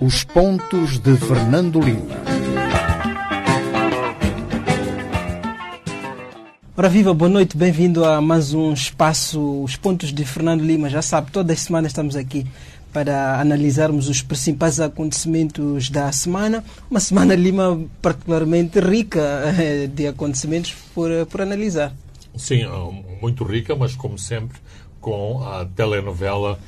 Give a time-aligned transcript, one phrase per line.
[0.00, 2.16] Os pontos de Fernando Lima.
[6.74, 10.88] Ora viva, boa noite, bem-vindo a mais um espaço, os pontos de Fernando Lima.
[10.88, 12.46] Já sabe, todas as semanas estamos aqui
[12.94, 16.64] para analisarmos os principais acontecimentos da semana.
[16.90, 19.20] Uma semana Lima particularmente rica
[19.58, 21.92] eh, de acontecimentos por, por analisar.
[22.34, 22.62] Sim,
[23.20, 24.58] muito rica, mas como sempre,
[24.98, 26.58] com a telenovela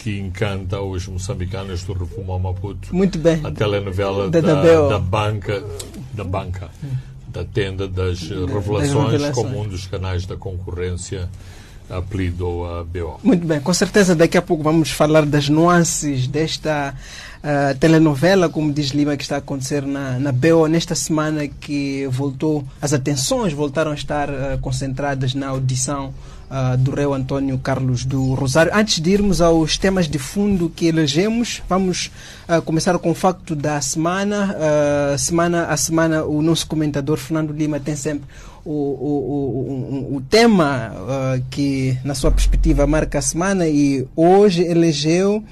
[0.00, 2.94] que encanta os moçambicanos do Refumão Maputo.
[2.94, 3.38] Muito bem.
[3.44, 5.62] A telenovela da, da, da banca,
[6.14, 6.70] da banca,
[7.28, 11.28] da tenda das revelações, das revelações, como um dos canais da concorrência
[11.90, 13.20] apelidou a BO.
[13.22, 16.94] Muito bem, com certeza daqui a pouco vamos falar das nuances desta
[17.42, 22.06] uh, telenovela, como diz Lima, que está a acontecer na, na BO nesta semana que
[22.06, 26.14] voltou, as atenções voltaram a estar uh, concentradas na audição
[26.50, 28.72] uh, do rei Antônio Carlos do Rosário.
[28.74, 32.10] Antes de irmos aos temas de fundo que elegemos, vamos
[32.48, 34.56] uh, começar com o facto da semana.
[34.56, 38.28] Uh, semana a semana, o nosso comentador Fernando Lima tem sempre
[38.64, 40.92] o, o, o, o tema
[41.50, 45.42] que, na sua perspectiva, marca a semana e hoje elegeu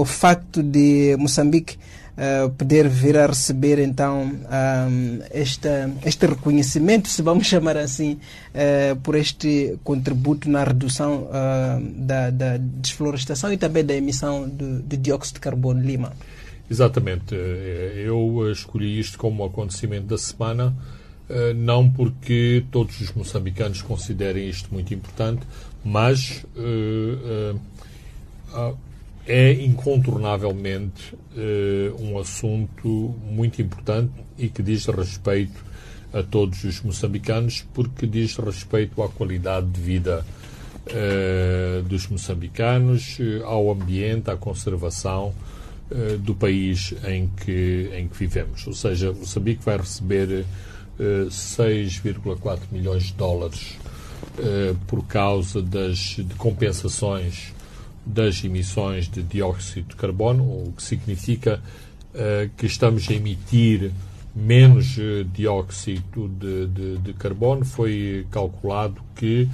[0.00, 1.78] o facto de Moçambique
[2.18, 8.18] uh, poder vir a receber então um, esta, este reconhecimento, se vamos chamar assim,
[8.54, 14.96] uh, por este contributo na redução uh, da, da, desflorestação e também da emissão de
[14.96, 16.12] dióxido de carbono Lima.
[16.70, 17.34] Exatamente.
[17.34, 20.74] Eu escolhi isto como acontecimento da semana,
[21.56, 25.40] não porque todos os moçambicanos considerem isto muito importante,
[25.82, 26.44] mas
[29.28, 35.62] é incontornavelmente uh, um assunto muito importante e que diz respeito
[36.14, 40.24] a todos os moçambicanos, porque diz respeito à qualidade de vida
[40.86, 45.34] uh, dos moçambicanos, uh, ao ambiente, à conservação
[46.20, 48.66] do país em que, em que vivemos.
[48.66, 50.44] Ou seja, Moçambique vai receber
[51.00, 53.78] 6,4 milhões de dólares
[54.86, 57.54] por causa das de compensações
[58.04, 61.60] das emissões de dióxido de carbono, o que significa
[62.14, 63.92] uh, que estamos a emitir
[64.34, 67.64] menos uh, dióxido de, de, de, carbono.
[67.64, 69.48] Foi calculado que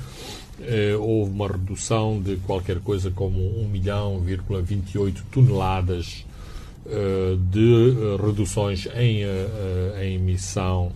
[0.61, 6.25] uh, houve uma redução de qualquer coisa como 1 milhão, 28 toneladas
[7.51, 9.23] de reduções em,
[10.03, 10.93] em emissão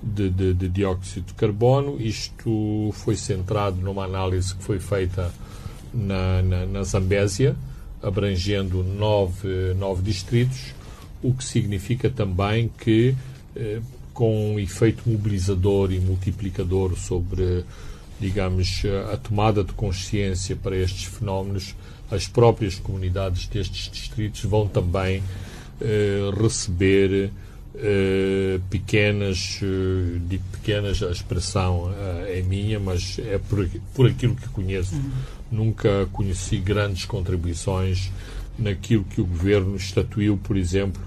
[0.00, 2.00] de, de, de, dióxido de carbono.
[2.00, 5.32] Isto foi centrado numa análise que foi feita
[5.94, 7.56] na, na, na Zambésia,
[8.02, 10.74] abrangendo nove, nove distritos,
[11.22, 13.14] o que significa também que,
[13.56, 13.80] eh,
[14.12, 17.64] com um efeito mobilizador e multiplicador sobre,
[18.20, 18.82] digamos,
[19.12, 21.74] a tomada de consciência para estes fenómenos,
[22.10, 25.22] as próprias comunidades destes distritos vão também
[25.80, 27.30] eh, receber
[27.74, 29.60] eh, pequenas,
[30.28, 31.90] de pequenas, a expressão
[32.28, 34.94] é minha, mas é por, por aquilo que conheço.
[34.94, 35.10] Uhum.
[35.50, 38.10] Nunca conheci grandes contribuições
[38.58, 41.02] naquilo que o governo estatuiu, por exemplo,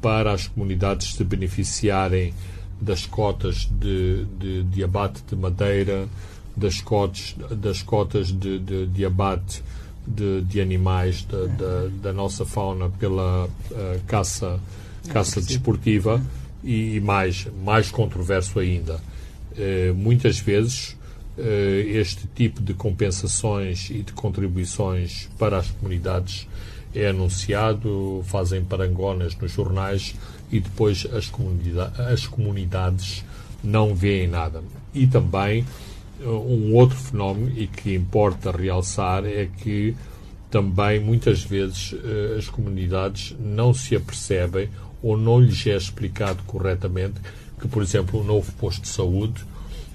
[0.00, 2.32] para as comunidades se beneficiarem
[2.80, 6.06] das cotas de, de, de abate de madeira,
[6.56, 9.62] das cotas, das cotas de, de, de abate
[10.06, 13.48] de, de animais da, da, da, nossa fauna pela
[14.06, 14.60] caça
[15.08, 16.22] caça desportiva
[16.62, 19.00] e, mais, mais controverso ainda.
[19.56, 21.03] Eh, muitas vezes eh,
[21.36, 26.46] este tipo de compensações e de contribuições para as comunidades
[26.94, 30.14] é anunciado, fazem parangonas nos jornais
[30.52, 31.30] e depois as,
[32.12, 33.24] as comunidades
[33.62, 34.62] não veem nada.
[34.94, 35.64] E também
[36.20, 39.96] eh, um outro fenómeno e que importa realçar é que
[40.50, 41.96] também muitas vezes
[42.38, 44.68] as comunidades não se apercebem
[45.02, 47.20] ou não lhes é explicado corretamente
[47.60, 49.44] que, por exemplo, um novo posto de saúde,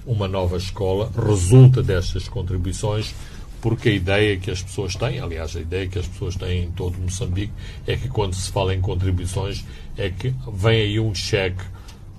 [0.06, 3.14] uma nova escola, resulta destas contribuições,
[3.60, 6.70] porque a ideia que as pessoas têm, aliás, a ideia que as pessoas têm em
[6.70, 7.52] todo Moçambique,
[7.86, 9.64] é que quando se fala em contribuições,
[9.96, 11.62] é que vem aí um cheque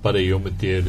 [0.02, 0.84] para eu meter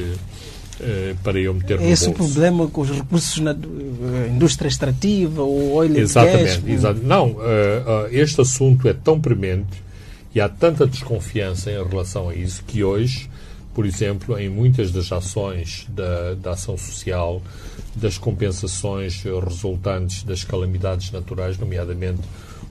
[0.80, 2.32] eh, para eu meter no Esse bolso.
[2.32, 6.62] problema com os recursos na eh, indústria extrativa, o óleo Exatamente.
[6.66, 7.06] Exatamente.
[7.06, 9.82] Não, uh, uh, este assunto é tão premente
[10.34, 13.30] e há tanta desconfiança em relação a isso que hoje,
[13.74, 17.40] por exemplo, em muitas das ações da, da ação social,
[17.94, 22.20] das compensações resultantes das calamidades naturais, nomeadamente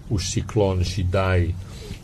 [0.10, 1.56] os ciclones Idai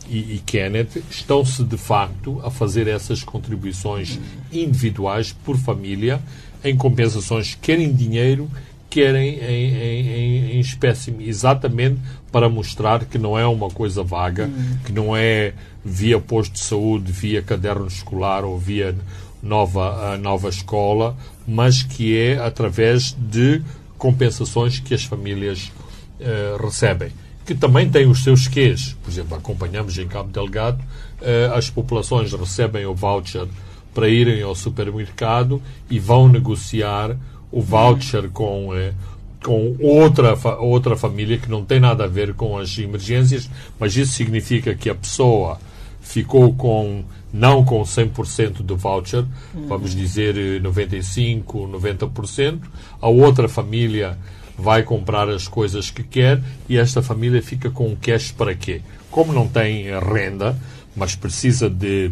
[0.08, 4.18] e, e Kenneth, estão-se de facto a fazer essas contribuições
[4.52, 6.20] individuais por família
[6.64, 8.50] em compensações quer em dinheiro,
[8.90, 12.00] querem em, em, em espécime, exatamente
[12.32, 14.78] para mostrar que não é uma coisa vaga, uhum.
[14.84, 15.52] que não é
[15.84, 18.94] via posto de saúde, via caderno escolar ou via
[19.42, 23.62] nova, nova escola, mas que é através de
[23.96, 25.72] compensações que as famílias
[26.20, 27.10] uh, recebem,
[27.44, 28.96] que também têm os seus quês.
[29.02, 33.46] Por exemplo, acompanhamos em Cabo Delgado, uh, as populações recebem o voucher
[33.94, 37.16] para irem ao supermercado e vão negociar
[37.50, 38.94] o voucher com, uh,
[39.42, 43.48] com outra, outra família que não tem nada a ver com as emergências,
[43.78, 45.58] mas isso significa que a pessoa
[46.00, 49.24] ficou com não com 100% do voucher,
[49.66, 52.60] vamos dizer 95, 90%,
[53.00, 54.16] a outra família
[54.56, 58.80] vai comprar as coisas que quer e esta família fica com cash para quê?
[59.10, 60.58] Como não tem renda,
[60.96, 62.10] mas precisa de,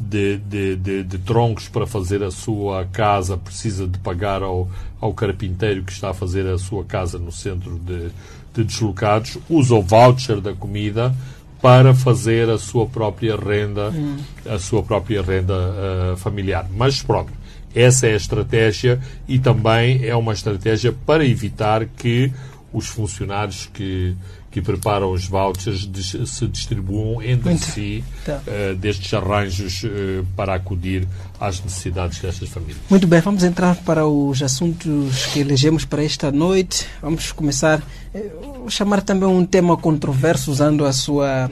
[0.00, 4.68] de, de, de, de troncos para fazer a sua casa, precisa de pagar ao,
[5.00, 8.08] ao carpinteiro que está a fazer a sua casa no centro de,
[8.54, 11.14] de deslocados, usa o voucher da comida
[11.60, 14.16] para fazer a sua própria renda, hum.
[14.46, 16.66] a sua própria renda uh, familiar.
[16.74, 17.30] Mas pronto,
[17.74, 18.98] essa é a estratégia
[19.28, 22.32] e também é uma estratégia para evitar que
[22.72, 24.16] os funcionários que
[24.50, 25.88] que preparam os vouchers
[26.26, 27.64] se distribuam entre Muito.
[27.66, 28.40] si tá.
[28.46, 31.06] uh, destes arranjos uh, para acudir
[31.38, 32.78] às necessidades destas famílias.
[32.90, 36.86] Muito bem, vamos entrar para os assuntos que elegemos para esta noite.
[37.00, 37.80] Vamos começar,
[38.12, 41.48] uh, chamar também um tema controverso, usando a sua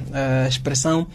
[0.48, 1.06] expressão.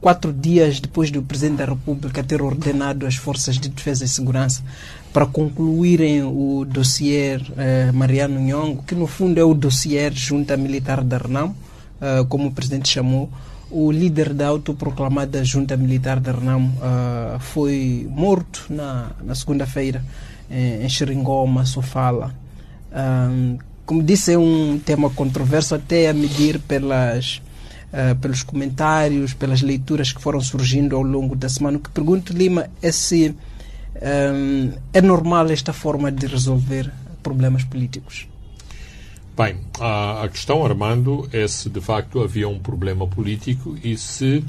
[0.00, 4.62] quatro dias depois do Presidente da República ter ordenado as Forças de Defesa e Segurança
[5.12, 11.04] para concluírem o dossiê eh, Mariano Nhongo, que no fundo é o dossiê Junta Militar
[11.04, 11.54] da Renamo,
[12.00, 13.28] eh, como o presidente chamou.
[13.70, 20.02] O líder da autoproclamada Junta Militar da Renamo eh, foi morto na, na segunda-feira
[20.50, 22.34] em Xeringoma, Sofala.
[23.86, 27.40] como disse, é um tema controverso, até a medir pelas,
[28.20, 31.78] pelos comentários, pelas leituras que foram surgindo ao longo da semana.
[31.78, 33.34] O que pergunto, Lima, é se
[34.92, 38.26] é normal esta forma de resolver problemas políticos?
[39.36, 44.44] Bem, a, a questão, Armando, é se de facto havia um problema político e se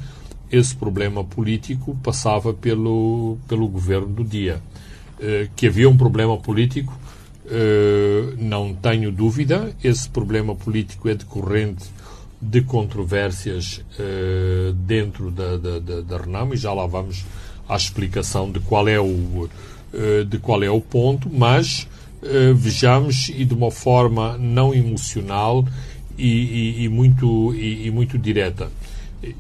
[0.51, 4.61] esse problema político passava pelo, pelo governo do dia.
[5.19, 6.93] Uh, que havia um problema político,
[7.45, 9.73] uh, não tenho dúvida.
[9.81, 11.85] Esse problema político é decorrente
[12.41, 17.23] de controvérsias uh, dentro da, da, da, da Renamo e já lá vamos
[17.67, 19.49] à explicação de qual é o,
[19.93, 21.87] eh, de qual é o ponto, mas
[22.23, 25.65] eh, vejamos e de uma forma não emocional
[26.17, 28.71] e, e, e muito, e, e, muito direta.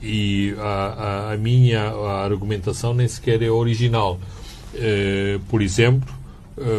[0.01, 1.91] E a, a, a, minha
[2.23, 4.19] argumentação nem sequer é original.
[4.75, 6.13] Eh, por exemplo,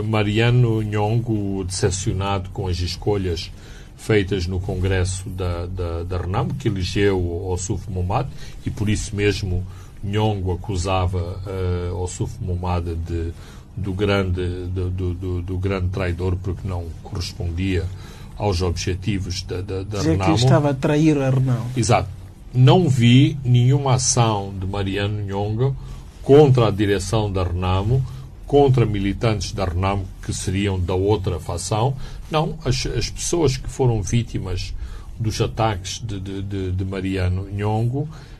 [0.04, 3.50] Mariano Nhongo, decepcionado com as escolhas
[3.96, 8.28] feitas no Congresso da, da, da Renam, que elegeu o Suf Momad,
[8.64, 9.66] e por isso mesmo
[10.04, 13.32] Nhongo acusava uh, Ossuf Momada de,
[13.76, 17.84] do, grande, do, do, do, grande traidor porque não correspondia
[18.36, 20.24] aos objetivos da, da, da Renamo.
[20.24, 21.70] que estava a trair a Renamo.
[21.76, 22.08] Exato.
[22.52, 25.76] Não vi nenhuma ação de Mariano Nhongo
[26.22, 28.04] contra a direção da Renamo,
[28.46, 31.96] contra militantes da Renamo que seriam da outra facção.
[32.30, 34.74] Não, as, as pessoas que foram vítimas
[35.18, 38.33] dos ataques de, de, de, de Mariano Nhongo eh,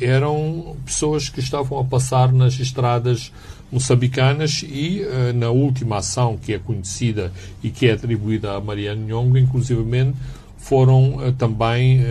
[0.00, 3.32] eram pessoas que estavam a passar nas estradas
[3.70, 9.06] moçambicanas e eh, na última ação que é conhecida e que é atribuída a Mariano
[9.06, 10.16] Nhongo, inclusivamente
[10.56, 12.02] foram eh, também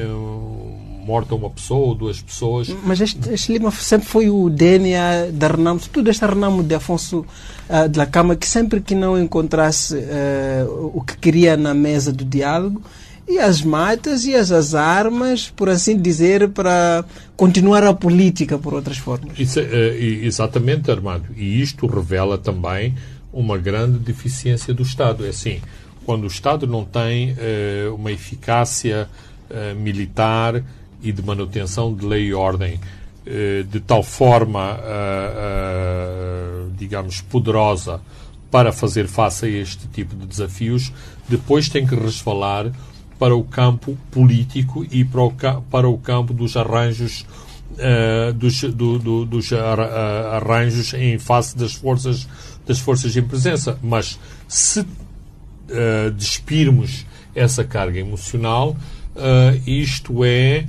[1.08, 2.68] morta uma pessoa ou duas pessoas.
[2.84, 7.26] Mas este, este Lima sempre foi o DNA da Renamo, tudo este Renamo de Afonso
[7.70, 12.12] uh, de la Cama, que sempre que não encontrasse uh, o que queria na mesa
[12.12, 12.82] do diálogo,
[13.28, 17.04] e as matas e as, as armas, por assim dizer, para
[17.36, 19.38] continuar a política, por outras formas.
[19.38, 21.26] Isso, é, exatamente, Armando.
[21.36, 22.96] E isto revela também
[23.34, 25.26] uma grande deficiência do Estado.
[25.26, 25.60] É assim,
[26.06, 29.10] quando o Estado não tem uh, uma eficácia
[29.50, 30.64] uh, militar
[31.04, 32.80] e de manutenção de lei e ordem
[33.70, 34.80] de tal forma,
[36.78, 38.00] digamos, poderosa
[38.50, 40.94] para fazer face a este tipo de desafios,
[41.28, 42.72] depois tem que resvalar
[43.20, 45.32] para o campo político e para o,
[45.70, 47.26] para o campo dos arranjos
[47.72, 52.28] uh, dos, do, do, dos arranjos em face das forças
[52.66, 53.80] das forças em presença.
[53.82, 58.76] Mas se uh, despirmos essa carga emocional,
[59.16, 60.66] uh, isto é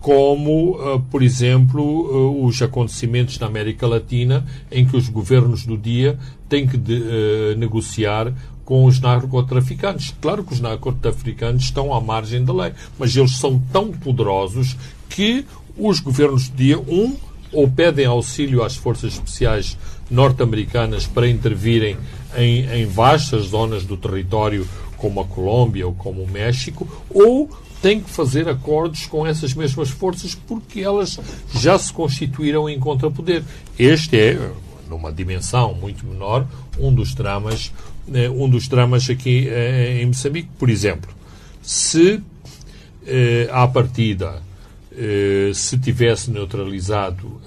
[0.00, 5.76] como, uh, por exemplo, uh, os acontecimentos na América Latina, em que os governos do
[5.76, 8.32] dia têm que de, uh, negociar
[8.64, 10.14] com os narcotraficantes.
[10.20, 14.76] Claro que os narcotraficantes estão à margem da lei, mas eles são tão poderosos
[15.08, 15.44] que
[15.76, 17.14] os governos do dia, um,
[17.52, 19.76] ou pedem auxílio às forças especiais
[20.10, 21.96] norte-americanas para intervirem
[22.36, 24.66] em, em vastas zonas do território,
[24.96, 27.50] como a Colômbia ou como o México, ou
[27.82, 31.18] tem que fazer acordos com essas mesmas forças porque elas
[31.54, 33.42] já se constituíram em contrapoder.
[33.78, 34.50] Este é,
[34.90, 36.46] numa dimensão muito menor,
[36.78, 37.72] um dos dramas,
[38.12, 40.48] eh, um dos dramas aqui eh, em Moçambique.
[40.58, 41.10] Por exemplo,
[41.62, 42.20] se
[43.06, 44.42] eh, à partida
[45.54, 47.40] se tivesse neutralizado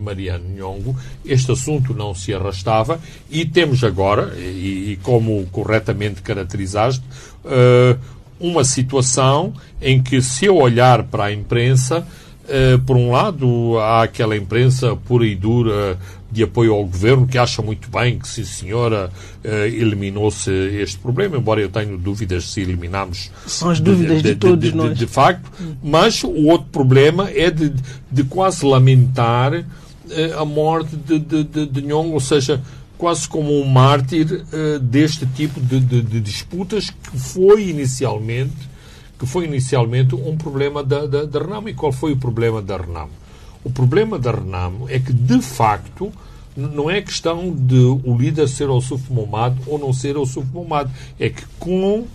[0.00, 2.98] Mariano Nhongo, este assunto não se arrastava
[3.30, 7.04] e temos agora, e, e como corretamente caracterizaste,
[8.38, 12.06] uma situação em que, se eu olhar para a imprensa,
[12.48, 15.98] eh, por um lado, há aquela imprensa pura e dura
[16.30, 19.10] de apoio ao governo que acha muito bem que, sim senhora,
[19.42, 23.30] eh, eliminou-se este problema, embora eu tenha dúvidas se eliminamos.
[23.46, 24.98] São as dúvidas de, de, de todos de, nós.
[24.98, 25.50] De, facto.
[25.82, 27.72] Mas o outro problema é de,
[28.10, 29.54] de quase lamentar
[30.10, 32.62] eh, a morte de, de, de, de ou seja,
[32.98, 38.76] quase como um mártir uh, deste tipo de, de, de, disputas que foi inicialmente
[39.18, 41.68] que foi inicialmente um problema da, da, da Renamo.
[41.68, 43.10] E qual foi o problema da Renamo?
[43.64, 46.12] O problema da Renamo é que, de facto,
[46.56, 50.46] não é questão de o líder ser o Suf Momad ou não ser o Suf
[50.52, 50.90] Momad.
[51.18, 52.08] É que com uh,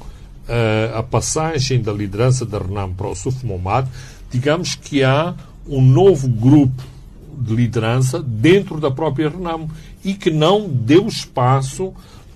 [0.95, 3.87] a passagem da liderança da Renamo para o Suf Momad,
[4.29, 5.35] digamos que há
[5.67, 6.90] um novo grupo
[7.37, 9.69] de liderança dentro da própria Renamo
[10.03, 11.93] e que não deu espaço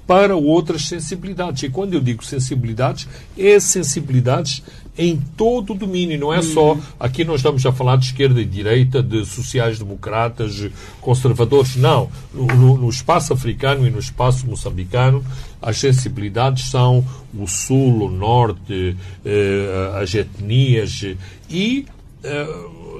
[0.07, 1.63] para outras sensibilidades.
[1.63, 4.61] E quando eu digo sensibilidades, é sensibilidades
[4.97, 6.73] em todo o domínio, não é só.
[6.73, 6.81] Uhum.
[6.99, 10.69] Aqui nós estamos a falar de esquerda e direita, de sociais-democratas,
[11.01, 11.75] conservadores.
[11.75, 12.09] Não.
[12.33, 15.23] No, no, espaço africano e no espaço moçambicano,
[15.61, 17.05] as sensibilidades são
[17.37, 21.03] o sul, o norte, eh, as etnias.
[21.49, 21.85] E
[22.23, 22.47] eh,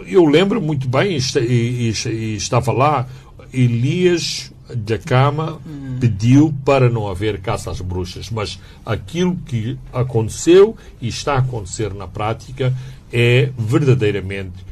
[0.06, 3.08] eu lembro muito bem, e, e, e estava lá,
[3.54, 4.52] Elias
[4.88, 5.98] Jacama hum.
[6.00, 11.94] pediu para não haver caça às bruxas, mas aquilo que aconteceu e está a acontecer
[11.94, 12.74] na prática
[13.14, 14.66] é verdadeiramente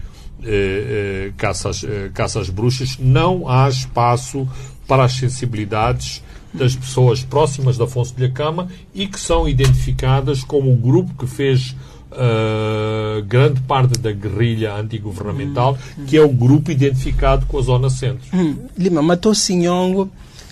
[0.43, 2.97] eh, eh, caça, às, eh, caça às bruxas.
[2.99, 4.47] Não há espaço
[4.87, 6.23] para as sensibilidades
[6.53, 11.27] das pessoas próximas de Afonso de Jacama e que são identificadas como o grupo que
[11.27, 11.75] fez
[12.13, 16.05] Uh, grande parte da guerrilha antigovernamental, hum.
[16.05, 18.23] que é o grupo identificado com a Zona Centro.
[18.33, 18.55] Hum.
[18.77, 20.03] Lima, matou-se Nhongo,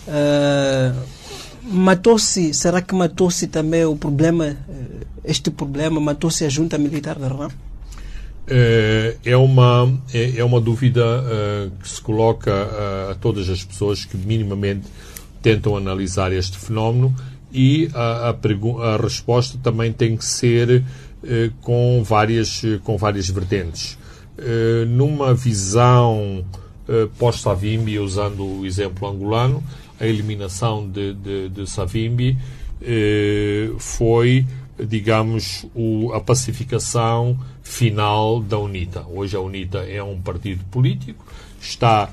[0.07, 0.99] uh,
[1.63, 7.27] matou-se, será que matou-se também o problema, uh, este problema, matou-se a junta militar da
[7.27, 7.51] RAM?
[9.23, 11.01] É uma, é, é uma dúvida
[11.81, 12.51] que se coloca
[13.09, 14.87] a todas as pessoas que minimamente
[15.41, 17.15] tentam analisar este fenómeno
[17.53, 20.83] e a, a, a resposta também tem que ser eh,
[21.61, 23.97] com, várias, eh, com várias vertentes.
[24.37, 26.43] Eh, numa visão
[27.17, 29.63] pós-Savimbi, usando o exemplo angolano,
[29.97, 32.37] a eliminação de, de, de Savimbi
[33.77, 34.45] foi,
[34.77, 35.65] digamos,
[36.13, 39.05] a pacificação final da UNITA.
[39.07, 41.25] Hoje a UNITA é um partido político,
[41.61, 42.09] está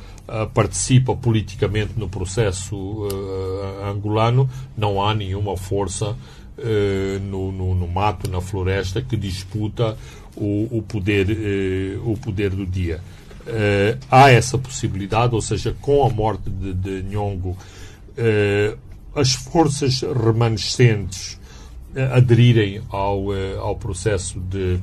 [0.52, 8.30] participa politicamente no processo uh, angolano, não há nenhuma força uh, no, no, no, mato,
[8.30, 9.96] na floresta, que disputa
[10.36, 11.26] o, o poder,
[12.04, 13.00] o poder do dia.
[14.10, 17.56] há essa possibilidade, ou seja, com a morte de, de Nhongo,
[19.14, 21.40] as forças remanescentes
[22.12, 24.78] aderirem ao, ao processo de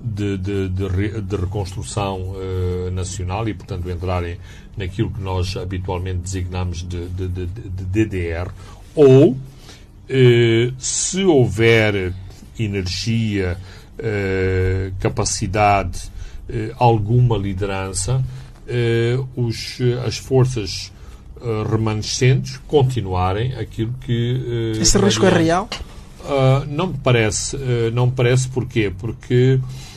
[0.00, 4.38] de, de, de, de reconstrução uh, nacional e, portanto, entrarem
[4.76, 8.50] naquilo que nós habitualmente designamos de, DDR,
[8.94, 9.38] ou, uh,
[10.78, 12.12] se houver
[12.58, 13.58] energia,
[13.98, 16.16] uh, capacidade,
[16.78, 18.24] alguma liderança,
[19.36, 20.90] os, as forças
[21.70, 24.72] remanescentes continuarem aquilo que.
[24.80, 25.68] Esse risco é real?
[26.28, 28.92] Uh, não me parece, uh, não me parece porquê?
[28.96, 29.87] Porque eh,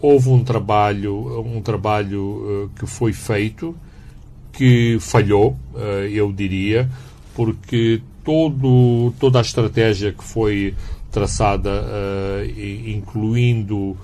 [0.00, 3.76] houve um trabalho, um trabalho eh, que foi feito,
[4.52, 6.88] que falhou, eh, eu diria,
[7.34, 10.74] porque todo, toda a estratégia que foi
[11.10, 11.70] traçada,
[12.86, 13.96] incluindo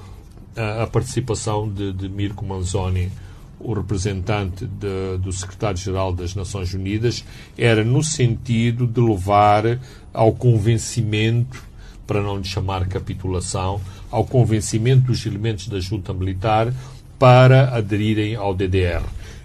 [0.57, 3.13] a, participação de, de Mirko Manzoni,
[3.61, 7.25] o representante de, do secretário-geral das Nações Unidas,
[7.57, 9.79] era no sentido de levar
[10.13, 11.65] ao convencimento
[12.07, 13.81] para não lhe chamar capitulação,
[14.17, 16.73] ao convencimento dos elementos da junta militar
[17.19, 19.03] para aderirem ao DDR.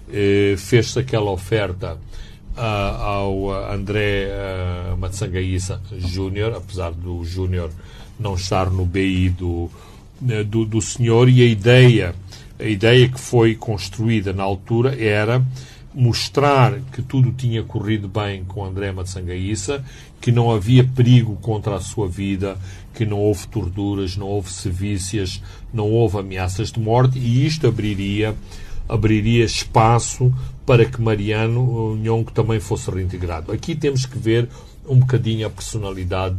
[0.09, 1.97] Eh, Fez-se aquela oferta
[2.55, 7.69] uh, ao André uh, Matsangaísa Júnior, apesar do Júnior
[8.17, 9.69] não estar no BI do,
[10.47, 12.15] do, do senhor, e a ideia,
[12.57, 15.43] a ideia que foi construída na altura era
[15.93, 19.83] mostrar que tudo tinha corrido bem com André Matsangaísa,
[20.19, 22.57] que não havia perigo contra a sua vida,
[22.93, 25.41] que não houve torturas, não houve sevícias,
[25.73, 28.35] não houve ameaças de morte e isto abriria
[28.87, 30.33] abriria espaço
[30.65, 33.51] para que Mariano Nhongo também fosse reintegrado.
[33.51, 34.49] Aqui temos que ver
[34.85, 36.35] um bocadinho a personalidade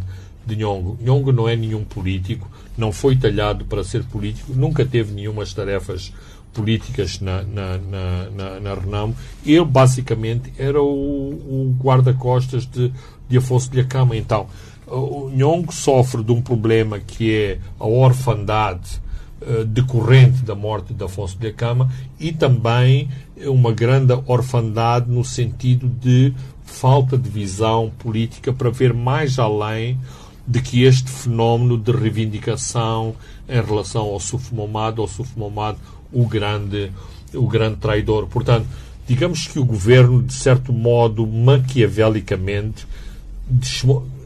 [0.47, 0.99] de Nhongo.
[1.01, 6.13] Nhongo não é nenhum político, não foi talhado para ser político, nunca teve nenhumas tarefas
[6.53, 9.17] políticas na, na, na, na, na Renamo.
[9.45, 12.93] Ele, basicamente, era o, o guarda-costas de,
[13.29, 14.17] de Afonso de Acama.
[14.17, 14.47] Então,
[14.87, 19.01] o Nhongo sofre de um problema que é a orfandade
[19.41, 21.91] uh, decorrente da morte de Afonso de Acama
[22.21, 23.09] e também
[23.47, 29.99] uma grande orfandade no sentido de falta de visão política para ver mais além
[30.47, 33.15] de que este fenómeno de reivindicação
[33.49, 35.79] em relação ao Sufmomado, ao Sufmomado
[36.13, 36.91] o grande,
[37.35, 38.27] o grande traidor.
[38.27, 38.67] Portanto,
[39.07, 42.87] digamos que o governo, de certo modo, maquiavelicamente,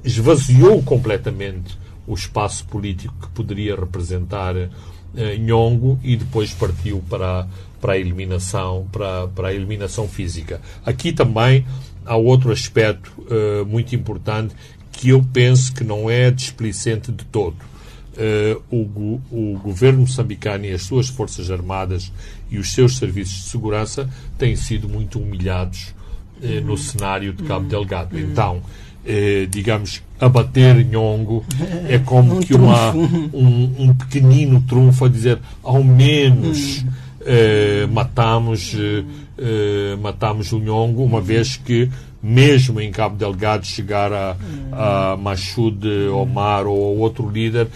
[0.04, 7.48] esvaziou completamente o espaço político que poderia representar eh, Nhongo e depois partiu para,
[7.80, 10.60] para a eliminação para, para a eliminação física.
[10.84, 11.66] Aqui também
[12.04, 14.54] há outro aspecto eh, muito importante
[14.92, 17.56] que eu penso que não é displicente de todo
[18.70, 22.12] o, o, governo moçambicano e as suas forças armadas
[22.50, 24.08] e os seus serviços de segurança
[24.38, 25.94] têm sido muito humilhados
[26.42, 28.18] uh, no cenário de Cabo Delgado.
[28.18, 31.44] Então, uh, digamos, abater Nhongo
[31.88, 36.84] é como um que uma, um, um, pequenino trunfo a dizer ao menos
[37.90, 38.72] matamos,
[40.00, 41.90] matamos o Nhongo, uma vez que
[42.22, 44.36] mesmo em Cabo Delgado chegar a,
[44.72, 47.68] a Machud Omar ou outro líder,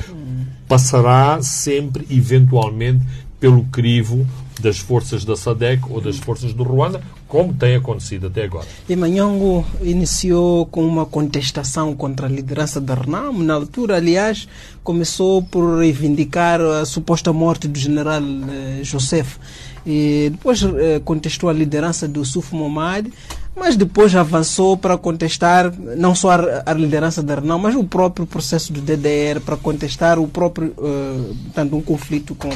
[0.71, 3.05] passará sempre, eventualmente,
[3.41, 4.25] pelo crivo
[4.61, 8.67] das forças da SADEC ou das forças do Ruanda, como tem acontecido até agora.
[8.89, 13.33] E Manhongo iniciou com uma contestação contra a liderança da RENAM.
[13.43, 14.47] Na altura, aliás,
[14.85, 19.39] começou por reivindicar a suposta morte do general eh, Joseph.
[19.85, 23.09] E depois eh, contestou a liderança do Suf Momad
[23.55, 28.27] mas depois avançou para contestar não só a, a liderança da Renan, mas o próprio
[28.27, 32.51] processo do DDR, para contestar o próprio, uh, portanto, um conflito com,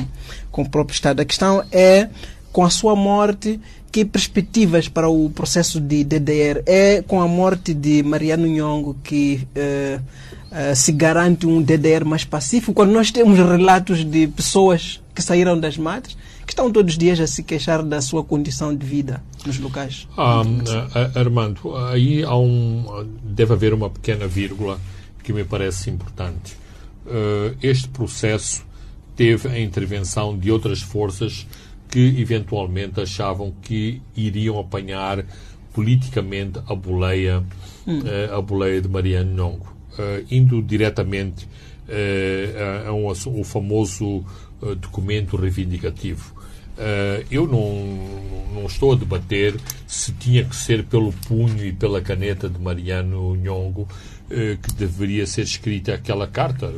[0.50, 1.20] com o próprio Estado.
[1.20, 2.08] A questão é,
[2.52, 6.62] com a sua morte, que perspectivas para o processo de DDR?
[6.66, 12.24] É com a morte de Mariano Nhongo que uh, uh, se garante um DDR mais
[12.24, 12.72] pacífico?
[12.72, 17.18] Quando nós temos relatos de pessoas que saíram das matas, que estão todos os dias
[17.20, 20.08] a se queixar da sua condição de vida nos locais.
[20.16, 20.42] Ah,
[21.14, 24.78] Armando, aí há um, deve haver uma pequena vírgula
[25.22, 26.56] que me parece importante.
[27.06, 28.64] Uh, este processo
[29.16, 31.46] teve a intervenção de outras forças
[31.88, 35.24] que eventualmente achavam que iriam apanhar
[35.72, 37.42] politicamente a boleia,
[37.86, 38.00] hum.
[38.00, 41.46] uh, a boleia de Mariano Nhongo, uh, indo diretamente
[41.88, 44.24] uh, a, um, o famoso
[44.74, 46.34] documento reivindicativo.
[46.74, 49.54] Uh, eu não, não estou a debater
[49.86, 55.24] se tinha que ser pelo punho e pela caneta de Mariano Nhongo uh, que deveria
[55.24, 56.72] ser escrita aquela carta.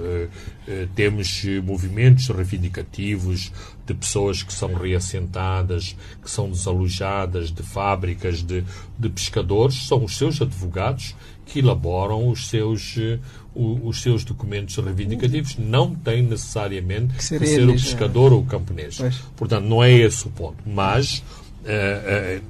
[0.97, 3.53] Temos movimentos reivindicativos
[3.87, 8.65] de pessoas que são reassentadas, que são desalojadas de fábricas, de,
[8.99, 11.15] de pescadores, são os seus advogados
[11.47, 15.57] que elaboram os seus, uh, os seus documentos reivindicativos.
[15.57, 17.75] Não tem necessariamente que ser, que ser o é.
[17.75, 18.99] pescador ou o camponês.
[18.99, 19.17] Pois.
[19.37, 20.57] Portanto, não é esse o ponto.
[20.67, 21.23] Mas
[21.65, 22.43] uh, uh,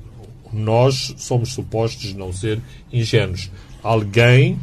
[0.53, 2.61] nós somos supostos não ser
[2.93, 3.51] ingênuos.
[3.83, 4.59] Alguém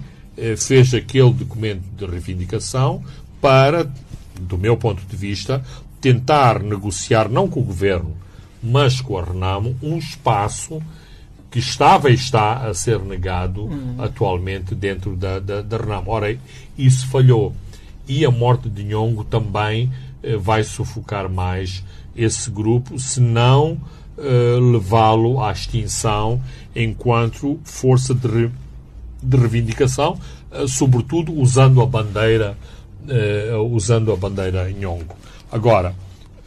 [0.58, 3.04] fez aquele documento de reivindicação
[3.39, 3.88] para,
[4.41, 5.63] do meu ponto de vista,
[6.02, 8.17] tentar negociar, não com o governo,
[8.62, 10.82] mas com a Renamo, um espaço
[11.53, 13.93] que estava e está a ser negado hum.
[13.99, 16.09] atualmente dentro da, da, da Renamo.
[16.09, 16.35] Ora,
[16.75, 17.53] isso falhou.
[18.07, 19.91] E a morte de Nhongo também
[20.23, 21.83] eh, vai sufocar mais
[22.15, 23.77] esse grupo, se não
[24.17, 26.41] eh, levá-lo à extinção
[26.75, 28.51] enquanto força de, re,
[29.21, 30.19] de reivindicação,
[30.51, 32.57] eh, sobretudo usando a bandeira
[33.07, 35.15] eh, usando a bandeira Nhongo.
[35.51, 35.93] Agora,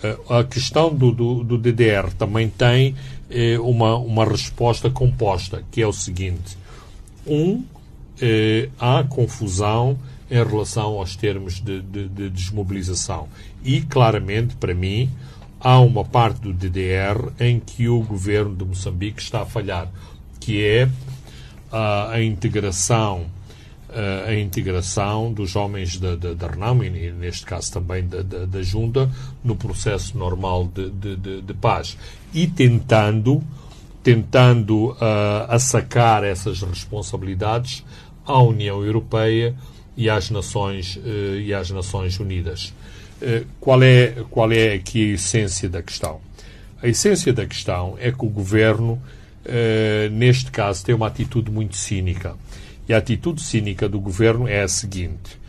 [0.02, 2.96] eh, a questão do, do, do DDR também tem
[3.30, 6.56] eh, uma, uma resposta composta, que é o seguinte:
[7.26, 7.64] um,
[8.20, 9.98] eh, há confusão
[10.30, 13.28] em relação aos termos de, de, de desmobilização.
[13.64, 15.10] E, claramente, para mim,
[15.60, 19.88] há uma parte do DDR em que o governo de Moçambique está a falhar,
[20.40, 20.88] que é
[21.70, 23.26] a, a integração
[24.26, 28.62] a integração dos homens da, da, da RENAM e, neste caso também da, da, da
[28.62, 29.10] Junta,
[29.42, 31.96] no processo normal de, de, de, de paz.
[32.36, 33.42] E tentando,
[34.02, 34.96] tentando uh,
[35.48, 37.82] assacar essas responsabilidades
[38.26, 39.54] à União Europeia
[39.96, 42.74] e às Nações, uh, e às Nações Unidas.
[43.22, 46.20] Uh, qual, é, qual é aqui a essência da questão?
[46.82, 49.00] A essência da questão é que o governo,
[50.12, 52.36] neste caso, tem uma atitude muito cínica
[52.86, 55.40] e a atitude cínica do governo é a seguinte: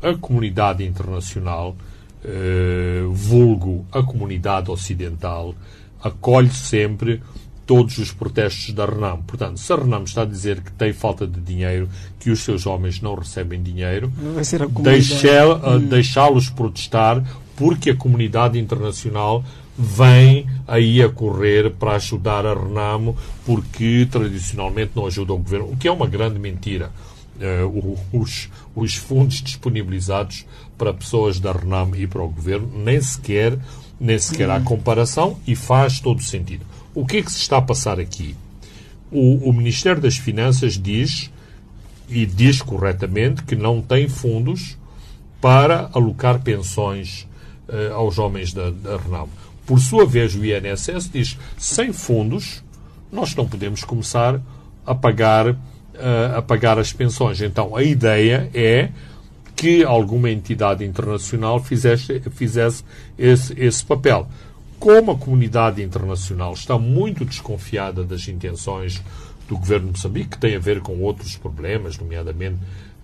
[0.00, 1.76] a comunidade internacional,
[2.24, 5.54] uh, vulgo a comunidade ocidental,
[6.02, 7.22] acolhe sempre
[7.66, 9.22] todos os protestos da Renam.
[9.22, 12.66] Portanto, se a Renam está a dizer que tem falta de dinheiro, que os seus
[12.66, 14.34] homens não recebem dinheiro, hum.
[15.88, 17.24] deixá-los protestar
[17.56, 19.44] porque a comunidade internacional
[19.76, 25.76] vem aí a correr para ajudar a Renamo porque tradicionalmente não ajuda o governo, o
[25.76, 26.90] que é uma grande mentira.
[27.36, 30.44] Uh, os, os fundos disponibilizados
[30.76, 33.58] para pessoas da Renamo e para o governo nem sequer,
[34.00, 36.66] nem sequer há comparação e faz todo sentido.
[36.94, 38.36] O que é que se está a passar aqui?
[39.10, 41.30] O, o Ministério das Finanças diz,
[42.08, 44.76] e diz corretamente, que não tem fundos
[45.40, 47.26] para alocar pensões
[47.68, 49.30] uh, aos homens da, da Renamo.
[49.66, 52.62] Por sua vez, o INSS diz: sem fundos,
[53.10, 54.40] nós não podemos começar
[54.84, 55.56] a pagar,
[56.36, 57.40] a pagar as pensões.
[57.40, 58.90] Então, a ideia é
[59.54, 62.84] que alguma entidade internacional fizesse, fizesse
[63.18, 64.28] esse, esse papel.
[64.78, 69.02] Como a comunidade internacional está muito desconfiada das intenções
[69.48, 72.58] do governo de Moçambique, que tem a ver com outros problemas, nomeadamente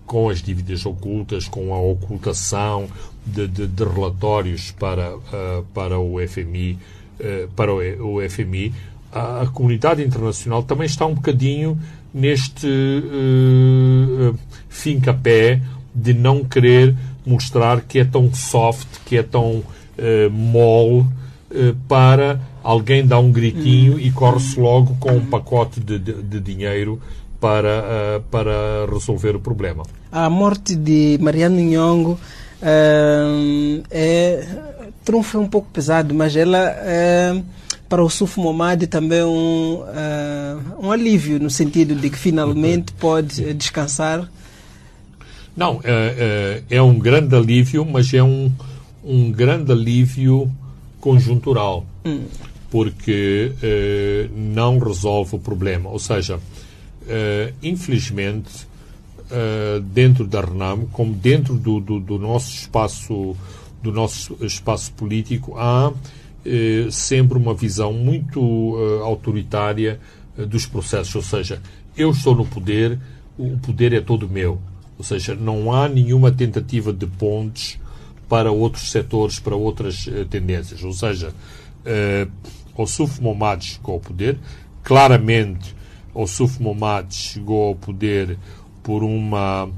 [0.05, 2.87] com as dívidas ocultas, com a ocultação
[3.25, 6.77] de, de, de relatórios para, uh, para o FMI,
[7.19, 8.73] uh, para o, o FMI,
[9.11, 11.79] a, a, comunidade internacional também está um bocadinho
[12.13, 14.35] neste uh,
[14.69, 15.61] fim-capé
[15.93, 16.95] de não querer
[17.25, 21.05] mostrar que é tão soft, que é tão uh, mole,
[21.85, 26.97] para alguém dar um gritinho e corre-se logo com um pacote de, de, de dinheiro
[27.41, 29.83] para, para resolver o problema.
[30.09, 32.11] A morte de Mariano Nhongo
[32.61, 34.47] uh, é
[35.03, 36.75] trunfo é um pouco pesado, mas ela
[37.35, 37.43] uh,
[37.91, 43.53] para o Suf Momad também um, uh, um alívio no sentido de que finalmente pode
[43.53, 44.31] descansar.
[45.57, 48.49] Não, é, é, é um grande alívio, mas é um,
[49.03, 50.49] um grande alívio
[51.01, 52.21] conjuntural, hum.
[52.69, 53.51] porque
[54.33, 55.89] não resolve o problema.
[55.89, 56.39] Ou seja,
[57.61, 58.65] infelizmente,
[59.91, 63.35] dentro da RENAM, como dentro do, do, do, nosso espaço
[63.83, 65.91] do nosso espaço político, há
[66.45, 69.99] uh, sempre uma visão muito uh, autoritária
[70.47, 71.61] dos processos, ou seja,
[71.95, 72.97] eu estou no poder,
[73.37, 74.59] o poder é todo meu,
[74.97, 77.79] ou seja, não há nenhuma tentativa de pontes
[78.29, 81.33] para outros setores, para outras tendências, ou seja,
[82.75, 84.39] o Suf Momad chegou ao poder,
[84.81, 85.75] claramente
[86.13, 88.37] o Suf Momad chegou ao poder
[88.83, 89.69] por uma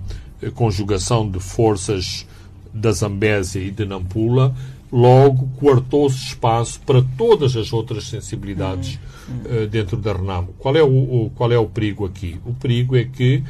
[0.42, 2.26] eh, conjugação de forças
[2.74, 4.56] da Zambésia e de Nampula,
[4.94, 10.54] logo coartou-se espaço para todas as outras sensibilidades uh, dentro da Renamo.
[10.60, 12.40] Qual é o, o, qual é o perigo aqui?
[12.46, 13.44] O perigo é que,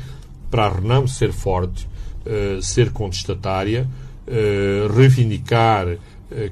[0.49, 1.85] para a Renamo ser forte,
[2.25, 3.85] uh, ser contestatária,
[4.25, 5.97] uh, reivindicar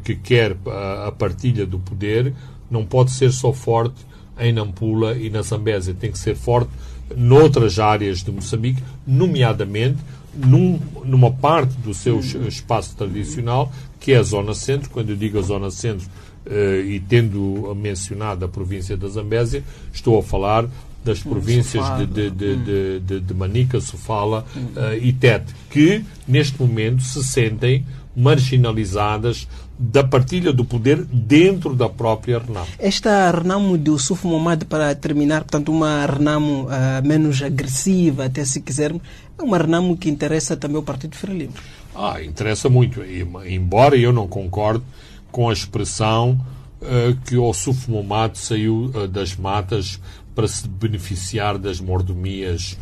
[0.04, 2.36] que quer a, a, partilha do poder,
[2.70, 4.06] não pode ser só forte
[4.38, 5.96] em Nampula e na Zambésia.
[5.96, 6.70] Tem que ser forte
[7.18, 9.98] noutras áreas de Moçambique, nomeadamente
[10.36, 13.72] num, numa parte do seu espaço tradicional,
[14.02, 14.90] que é a Zona Centro.
[14.90, 16.10] Quando eu digo a Zona Centro,
[16.46, 20.68] uh, e tendo mencionado a província da Zambésia, estou a falar
[21.06, 27.02] das províncias de, de, de, de, de Manica, Sofala uh, e Tete, que neste momento
[27.02, 27.86] se sentem
[28.16, 29.48] marginalizadas
[29.82, 32.68] da partilha do poder dentro da própria Renamo.
[32.78, 36.70] Esta Renamo do Suf Momad, para terminar, portanto, uma Renamo uh,
[37.04, 39.02] menos agressiva, até se quisermos,
[39.40, 41.54] é uma Renamo que interessa também o Partido Frelimo.
[41.96, 43.02] Ah, interessa muito.
[43.04, 44.84] Embora eu não concorde
[45.32, 46.40] com a expressão
[46.80, 50.00] uh, que o Suf Momad saiu uh, das matas
[50.36, 52.78] para se beneficiar das mordomias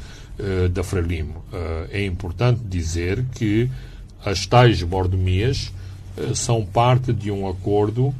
[0.72, 1.44] da Frelimo.
[1.92, 3.70] é importante dizer que
[4.24, 5.74] as tais mordomias
[6.34, 8.14] são parte de um acordo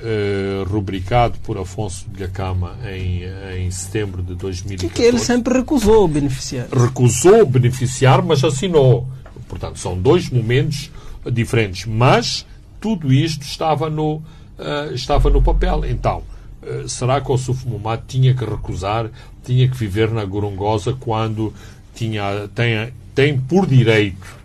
[0.00, 3.22] eh, rubricado por Afonso de Lhacama em,
[3.58, 4.94] em setembro de 2014.
[4.94, 6.68] Que ele sempre recusou beneficiar.
[6.68, 9.08] Recusou beneficiar, mas assinou.
[9.48, 10.90] Portanto, são dois momentos
[11.32, 11.84] diferentes.
[11.86, 12.46] Mas
[12.80, 15.84] tudo isto estava no, uh, estava no papel.
[15.86, 16.22] Então,
[16.62, 19.10] uh, será que o Suf Muhammad tinha que recusar,
[19.44, 21.52] tinha que viver na Gorongosa quando
[21.94, 24.38] tinha, tem, tem por direito,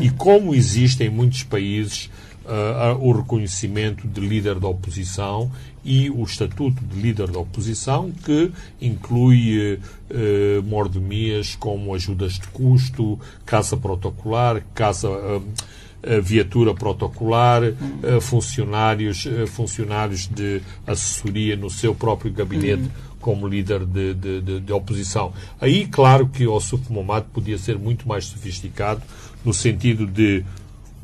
[0.00, 2.10] e como existe em muitos países,
[2.46, 5.50] uh, o reconhecimento de líder da oposição
[5.84, 13.18] e o estatuto de líder da oposição, que inclui uh, mordomias como ajudas de custo,
[13.44, 15.08] casa protocolar, casa.
[15.08, 15.42] Uh,
[16.22, 17.62] viatura protocolar,
[18.20, 22.90] funcionários, funcionários de assessoria no seu próprio gabinete uhum.
[23.18, 25.32] como líder de, de, de, de, oposição.
[25.60, 29.02] Aí, claro que o Sufmomat podia ser muito mais sofisticado
[29.44, 30.44] no sentido de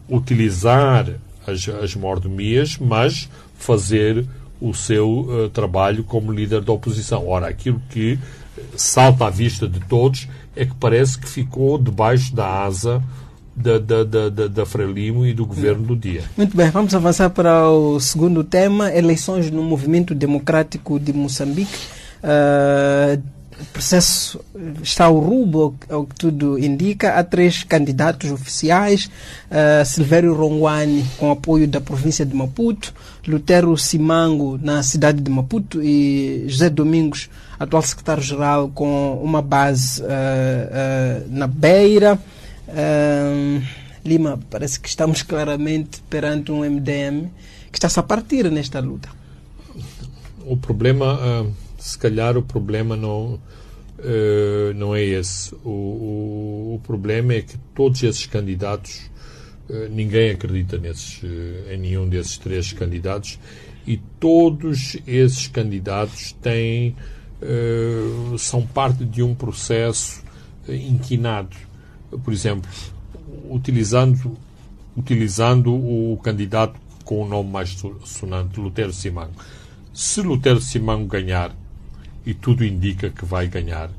[0.08, 1.06] utilizar
[1.46, 3.28] as, as mordomias, mas
[3.58, 4.26] fazer
[4.60, 7.28] o seu uh, trabalho como líder da oposição.
[7.28, 8.18] Ora, aquilo que
[8.76, 13.02] salta à vista de todos é que parece que ficou debaixo da asa
[13.54, 16.22] da, da, da, da, da Frelimo e do governo do dia.
[16.36, 21.76] Muito bem, vamos avançar para o segundo tema: eleições no movimento democrático de Moçambique.
[22.22, 23.20] Uh,
[23.62, 24.40] o processo
[24.82, 27.14] está ao rubo, ao que tudo indica.
[27.14, 32.92] Há três candidatos oficiais: uh, Silvério Rongwani, com apoio da província de Maputo,
[33.26, 40.04] Lutero Simango, na cidade de Maputo, e José Domingos, atual secretário-geral, com uma base uh,
[40.04, 42.18] uh, na Beira.
[44.04, 47.28] Lima, parece que estamos claramente perante um MDM
[47.70, 49.08] que está-se a partir nesta luta.
[50.44, 51.46] O problema
[51.82, 53.40] se calhar o problema não,
[53.98, 55.52] uh, não é esse.
[55.64, 59.10] O, o, o, problema é que todos esses candidatos,
[59.68, 63.36] uh, ninguém acredita nesses, uh, em nenhum desses três candidatos,
[63.84, 66.94] e todos esses candidatos têm,
[68.38, 70.22] são parte de um processo
[70.68, 71.56] inquinado.
[72.22, 72.70] Por exemplo,
[73.50, 74.36] utilizando,
[74.96, 79.34] utilizando o candidato com o nome mais sonante, Lutero Simango.
[79.92, 81.52] Se Lutero Simango ganhar,
[82.24, 83.90] e tudo indica que vai ganhar,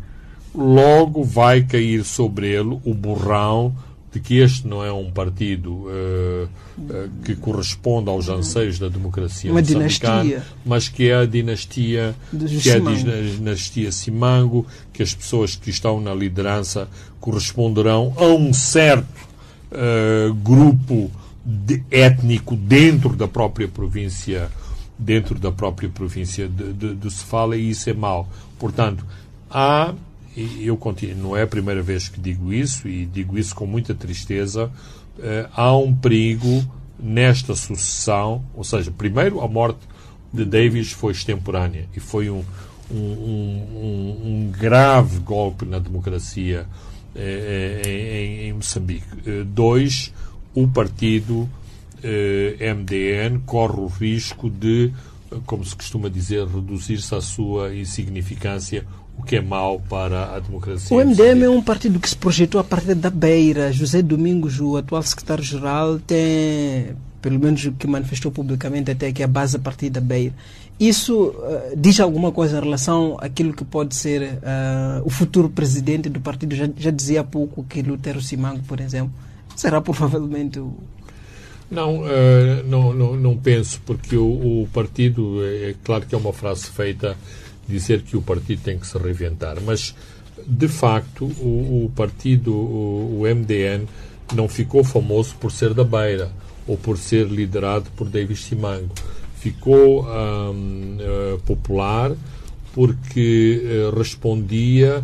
[0.54, 3.76] logo vai cair sobre ele o borrão
[4.14, 9.50] de que este não é um partido uh, uh, que corresponde aos anseios da democracia
[9.52, 10.44] Uma dinastia.
[10.64, 12.16] mas que é a dinastia
[12.62, 16.88] que é a dinastia Simango, que as pessoas que estão na liderança
[17.20, 19.08] corresponderão a um certo
[19.72, 21.10] uh, grupo
[21.44, 24.50] de, étnico dentro da própria província
[24.98, 28.28] dentro da própria província de, Sofala e isso é mau.
[28.60, 29.06] Portanto,
[29.50, 29.94] há,
[30.60, 33.94] eu continuo, não é a primeira vez que digo isso e digo isso com muita
[33.94, 34.72] tristeza,
[35.20, 36.64] eh, há um perigo
[37.00, 39.80] nesta sucessão, ou seja, primeiro a morte
[40.32, 42.44] de Davis foi extemporânea e foi um,
[42.90, 46.66] um, um, um grave golpe na democracia
[47.16, 49.06] eh, em, em, Moçambique.
[49.26, 50.12] Eh, dois,
[50.56, 51.63] o partido eh,
[52.06, 54.92] MDN corre o risco de,
[55.46, 58.86] como se costuma dizer, reduzir-se à sua insignificância,
[59.18, 60.96] o que é mau para a democracia.
[60.96, 63.72] O MDM é um partido que se projetou a partir da Beira.
[63.72, 69.28] José Domingos, o atual secretário-geral, tem, pelo menos o que manifestou publicamente até que a
[69.28, 70.34] base a partir da Beira.
[70.80, 76.10] Isso uh, diz alguma coisa em relação àquilo que pode ser uh, o futuro presidente
[76.10, 76.56] do partido?
[76.56, 79.14] Já, já dizia há pouco que Lutero Simango, por exemplo,
[79.56, 80.74] será provavelmente o
[81.70, 86.18] não, uh, não, não, não, penso, porque o, o, partido, é, é claro que é
[86.18, 87.18] uma frase feita
[87.68, 89.96] dizer que o partido tem que se reinventar, mas
[90.46, 93.88] de facto o, o partido, o, o, MDN,
[94.34, 96.32] não ficou famoso por ser da Beira
[96.68, 98.94] ou por ser liderado por David Simango.
[99.38, 102.14] Ficou um, uh, popular
[102.74, 105.04] porque uh, respondia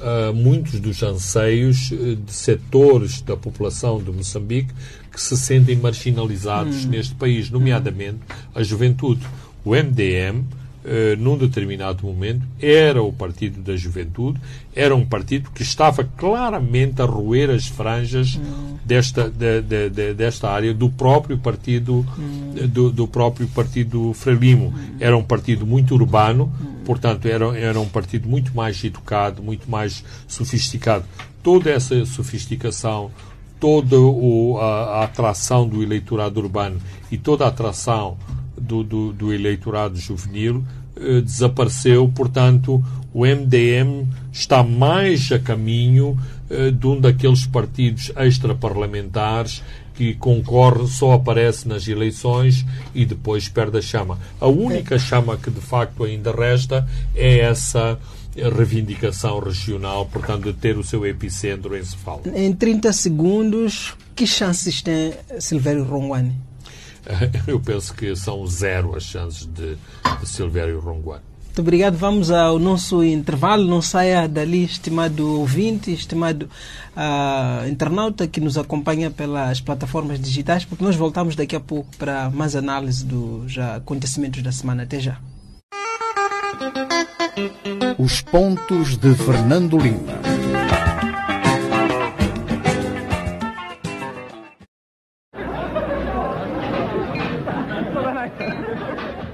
[0.00, 4.72] a muitos dos anseios de setores da população de Moçambique
[5.10, 6.88] que se sentem marginalizados hum.
[6.88, 8.18] neste país, nomeadamente
[8.54, 9.26] a juventude.
[9.64, 10.44] O MDM,
[10.82, 14.40] Uh, eh, num determinado momento, era o partido da juventude,
[14.74, 18.78] era um partido que estava claramente a roer as franjas hum.
[18.82, 22.66] desta, de, de, de, desta área do próprio partido hum.
[22.66, 24.68] do, do, próprio partido Frelimo.
[24.68, 24.96] Hum.
[24.98, 26.82] Era um partido muito urbano, hum.
[26.84, 31.04] portanto, era, era um partido muito mais educado, muito mais sofisticado.
[31.42, 33.10] Toda essa sofisticação
[33.60, 36.80] toda o, a, a, atração do eleitorado urbano
[37.12, 38.16] e toda a atração
[38.56, 40.64] do, do, do eleitorado juvenil
[40.96, 42.08] eh, desapareceu.
[42.08, 46.18] Portanto, o MDM está mais a caminho
[46.48, 49.62] eh, de um daqueles partidos extraparlamentares
[49.94, 54.18] que concorre só aparece nas eleições e depois perde a chama.
[54.40, 57.98] A única chama que de facto ainda resta é essa
[58.48, 62.22] reivindicação regional, portanto, de ter o seu epicentro em Cefal.
[62.34, 66.34] Em 30 segundos, que chances tem Silvério Ronguani?
[67.46, 69.76] Eu penso que são zero as chances de,
[70.20, 71.30] de Silvério Ronguani.
[71.50, 71.96] Muito obrigado.
[71.96, 73.64] Vamos ao nosso intervalo.
[73.64, 76.48] Não saia dali, estimado ouvinte, estimado
[76.96, 82.30] uh, internauta que nos acompanha pelas plataformas digitais, porque nós voltamos daqui a pouco para
[82.30, 84.84] mais análise dos acontecimentos da semana.
[84.84, 85.18] Até já.
[87.98, 90.18] Os pontos de Fernando Lima.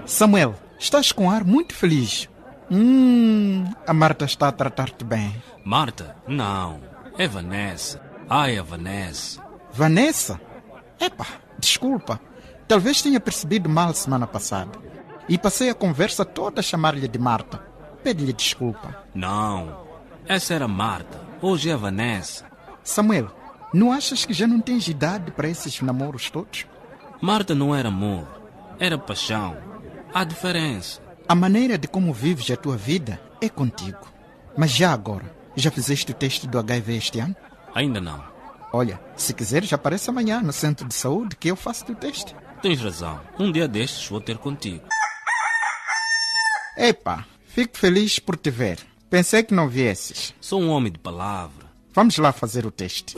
[0.05, 2.29] Samuel, estás com ar muito feliz.
[2.71, 5.43] Hum, a Marta está a tratar-te bem.
[5.65, 6.17] Marta?
[6.27, 6.81] Não.
[7.19, 8.01] É Vanessa.
[8.29, 9.43] Ai, a Vanessa.
[9.73, 10.41] Vanessa?
[10.99, 11.27] Epa,
[11.59, 12.21] desculpa.
[12.67, 14.73] Talvez tenha percebido mal semana passada.
[15.29, 17.76] E passei a conversa toda a chamar-lhe de Marta.
[18.07, 19.05] Pede-lhe desculpa.
[19.13, 19.85] Não.
[20.29, 21.21] Essa era Marta.
[21.43, 22.47] Hoje é Vanessa.
[22.85, 23.37] Samuel,
[23.75, 26.67] não achas que já não tens idade para esses namoros todos?
[27.21, 28.25] Marta não era amor.
[28.79, 29.57] Era paixão.
[30.15, 31.03] Há diferença.
[31.27, 34.07] A maneira de como vives a tua vida é contigo.
[34.57, 37.35] Mas já agora, já fizeste o teste do HIV este ano?
[37.75, 38.23] Ainda não.
[38.73, 42.37] Olha, se quiseres, aparece amanhã no centro de saúde que eu faço o teste.
[42.63, 43.21] Tens razão.
[43.37, 44.85] Um dia destes vou ter contigo.
[46.79, 47.25] Epa,
[47.57, 48.79] fico feliz por te ver.
[49.09, 50.35] Pensei que não viesses.
[50.43, 51.65] Sou um homem de palavra.
[51.91, 53.15] Vamos lá fazer o teste.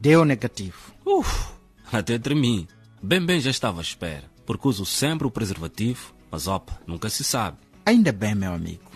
[0.00, 0.94] Deu negativo.
[1.04, 1.52] Uf,
[1.92, 2.66] até tremi.
[3.02, 7.22] Bem, bem, já estava à espera, porque uso sempre o preservativo, mas opa, nunca se
[7.22, 7.58] sabe.
[7.84, 8.90] Ainda bem, meu amigo.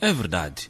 [0.00, 0.68] É verdade.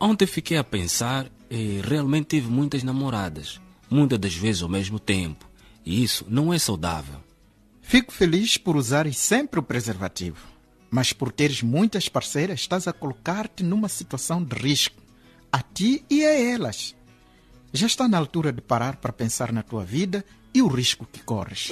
[0.00, 5.48] Ontem fiquei a pensar e realmente tive muitas namoradas, muitas das vezes ao mesmo tempo,
[5.86, 7.20] e isso não é saudável.
[7.80, 10.48] Fico feliz por usares sempre o preservativo,
[10.90, 15.00] mas por teres muitas parceiras estás a colocar-te numa situação de risco,
[15.52, 16.94] a ti e a elas.
[17.72, 21.22] Já está na altura de parar para pensar na tua vida e o risco que
[21.22, 21.70] corres.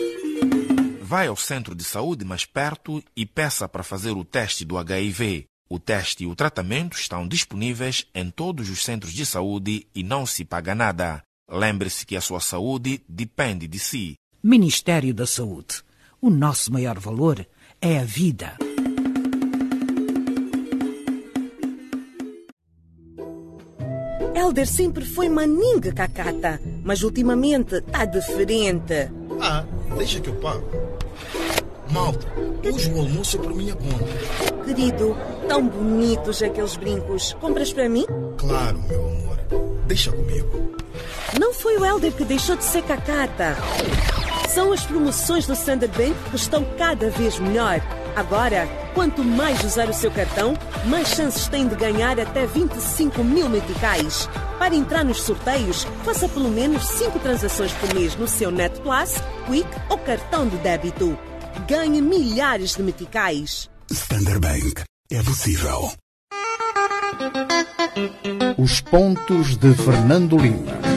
[1.03, 5.47] Vai ao centro de saúde mais perto e peça para fazer o teste do HIV.
[5.69, 10.25] O teste e o tratamento estão disponíveis em todos os centros de saúde e não
[10.25, 11.23] se paga nada.
[11.51, 14.15] Lembre-se que a sua saúde depende de si.
[14.43, 15.83] Ministério da Saúde.
[16.21, 17.47] O nosso maior valor
[17.81, 18.57] é a vida.
[24.39, 29.11] Elder sempre foi maninga cacata, mas ultimamente tá diferente.
[29.41, 29.65] Ah,
[29.97, 30.65] deixa que eu pago.
[31.91, 32.27] Malta,
[32.65, 34.65] hoje o almoço é por minha conta.
[34.65, 35.17] Querido,
[35.49, 37.33] tão bonitos aqueles brincos.
[37.41, 38.07] Compras para mim?
[38.37, 39.39] Claro, meu amor.
[39.87, 40.73] Deixa comigo.
[41.39, 43.57] Não foi o Elder que deixou de ser cacata.
[44.49, 47.81] São as promoções do Standard Bank que estão cada vez melhor.
[48.19, 50.53] Agora, quanto mais usar o seu cartão,
[50.87, 54.29] mais chances tem de ganhar até 25 mil meticais.
[54.59, 59.15] Para entrar nos sorteios, faça pelo menos 5 transações por mês no seu Net Plus,
[59.47, 61.17] Quick ou cartão de débito.
[61.69, 63.71] Ganhe milhares de meticais.
[63.89, 64.83] Standard Bank.
[65.13, 65.93] É possível.
[68.59, 70.88] Os pontos de Fernando Lima.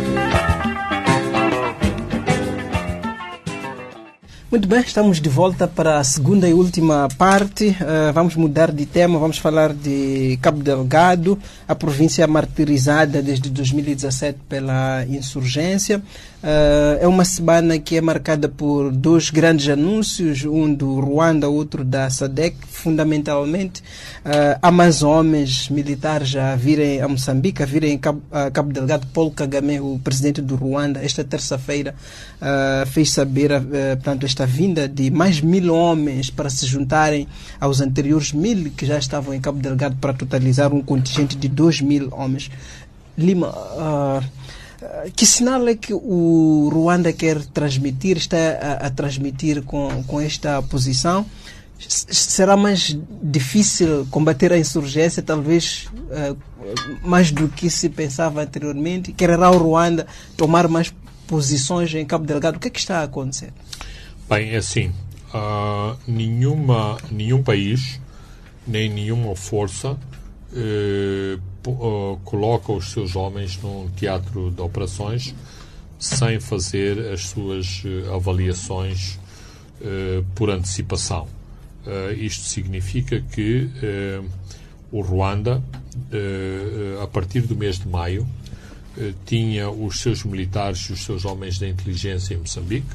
[4.52, 7.70] Muito bem, estamos de volta para a segunda e última parte.
[7.70, 14.38] Uh, vamos mudar de tema, vamos falar de Cabo Delgado, a província martirizada desde 2017
[14.50, 16.04] pela insurgência.
[16.44, 21.86] Uh, é uma semana que é marcada por dois grandes anúncios, um do Ruanda, outro
[21.86, 23.82] da SADEC, fundamentalmente.
[24.26, 29.06] Uh, há mais homens militares a virem a Moçambique, a virem Cabo, a Cabo Delgado.
[29.14, 31.94] Paulo Kagame, o presidente do Ruanda, esta terça-feira
[32.42, 33.52] uh, fez saber,
[33.96, 37.28] portanto, esta vinda de mais mil homens para se juntarem
[37.60, 41.82] aos anteriores mil que já estavam em Cabo Delgado para totalizar um contingente de dois
[41.82, 42.50] mil homens.
[43.18, 43.54] Lima,
[45.16, 50.62] que sinal é que o Ruanda quer transmitir, está a, a transmitir com, com esta
[50.64, 51.26] posição?
[51.78, 56.38] Será mais difícil combater a insurgência, talvez uh,
[57.02, 59.12] mais do que se pensava anteriormente?
[59.12, 60.06] Quererá o Ruanda
[60.38, 60.94] tomar mais
[61.26, 62.58] posições em Cabo Delgado?
[62.58, 63.52] O que é que está a acontecer?
[64.30, 64.92] Bem, é assim,
[65.34, 68.00] uh, nenhuma, nenhum país,
[68.68, 71.51] nem nenhuma força uh,
[72.24, 75.36] coloca os seus homens num teatro de operações
[76.00, 79.20] sem fazer as suas avaliações
[80.34, 81.28] por antecipação.
[82.18, 83.70] isto significa que
[84.92, 85.62] o Ruanda,
[87.02, 88.28] a partir do mês de maio,
[88.98, 92.90] eh, tinha os seus militares e os seus homens de inteligência em Moçambique.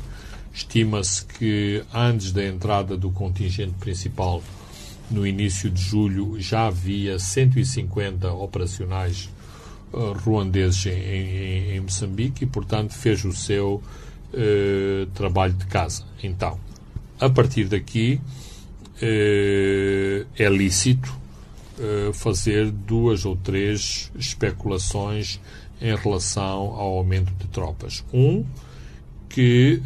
[0.53, 4.43] Estima-se que antes da entrada do contingente principal,
[5.11, 9.29] no início de julho, já havia 150 operacionais
[9.93, 13.83] uh, ruandeses em, em, em, Moçambique e, portanto, fez o seu
[14.33, 16.05] uh, trabalho de casa.
[16.23, 16.59] Então,
[17.21, 18.21] a partir daqui,
[19.03, 21.27] uh, é lícito
[22.15, 25.39] fazer duas ou três especulações
[25.79, 28.03] em relação ao aumento de tropas.
[28.15, 28.47] Um,
[29.29, 29.83] que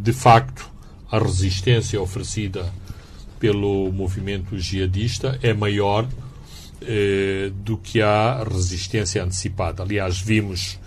[0.00, 0.70] de facto
[1.10, 2.72] a resistência oferecida
[3.40, 6.06] pelo movimento jihadista é maior
[6.82, 9.82] eh, do que a resistência antecipada.
[9.82, 10.78] Aliás, vimos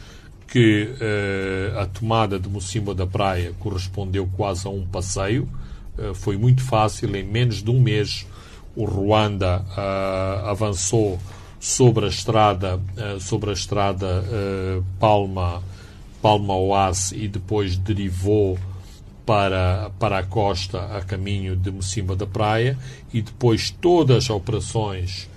[0.47, 5.49] que eh, a tomada de Mocimbo da Praia correspondeu quase a um passeio.
[6.15, 8.25] foi muito fácil, em menos de um mês,
[8.75, 9.63] o Ruanda
[10.43, 11.19] avançou
[11.63, 15.63] sobre a estrada, uh, sobre a estrada uh, Palma,
[16.21, 18.59] Palma Oase e depois derivou
[19.25, 22.77] para, para a costa a caminho de Mocimba da Praia
[23.13, 25.29] e depois todas as operações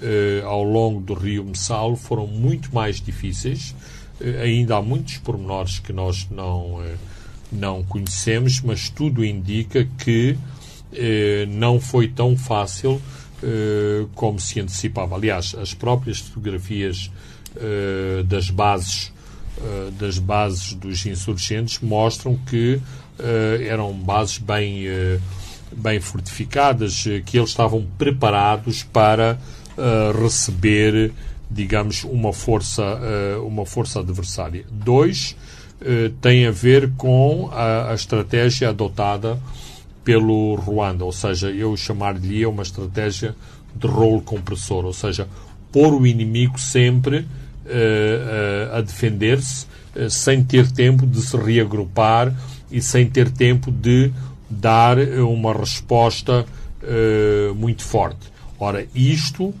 [0.00, 3.74] uh, ao longo do rio Messalo foram muito mais difíceis.
[4.42, 6.80] ainda há muitos pormenores que nós não,
[7.50, 10.38] não conhecemos, mas tudo indica que
[11.48, 13.02] não foi tão fácil
[13.46, 15.16] eh, como se antecipava.
[15.16, 17.10] Aliás, as próprias fotografias
[17.56, 19.12] uh, das bases
[20.00, 22.80] das bases dos insurgentes mostram que
[23.66, 24.84] eram bases bem
[25.76, 29.38] bem fortificadas, que eles estavam preparados para
[30.20, 31.12] receber,
[31.50, 32.82] digamos, uma força
[33.46, 34.64] uma força adversária.
[34.70, 35.36] Dois
[36.20, 39.38] tem a ver com a, a estratégia adotada
[40.04, 43.34] pelo Ruanda, ou seja, eu chamar-lhe uma estratégia
[43.74, 45.26] de rolo compressor, ou seja,
[45.72, 49.66] pôr o inimigo sempre uh, uh, a defender-se,
[50.10, 52.34] sem ter tempo de se reagrupar
[52.70, 54.12] e sem ter tempo de
[54.48, 56.44] dar uma resposta
[57.56, 58.32] muito forte.
[58.58, 59.54] Ora, isto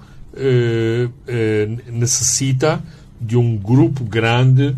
[1.90, 2.82] necessita
[3.20, 4.76] de um grupo grande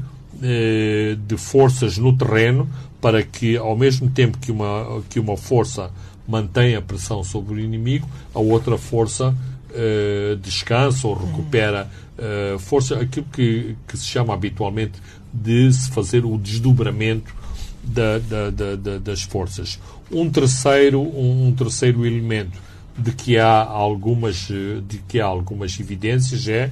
[1.26, 2.68] de forças no terreno
[3.00, 5.90] para que, ao mesmo tempo que uma, que uma força
[6.26, 11.88] mantém a pressão sobre o inimigo, a outra força uh, descansa ou recupera
[12.18, 15.00] uh, força, aquilo que, que se chama habitualmente
[15.32, 17.34] de se fazer o desdobramento
[17.82, 19.78] da, da, da, das forças.
[20.10, 22.58] Um terceiro, um, terceiro elemento
[22.98, 24.48] de que há algumas,
[24.86, 26.66] de que há algumas evidências é,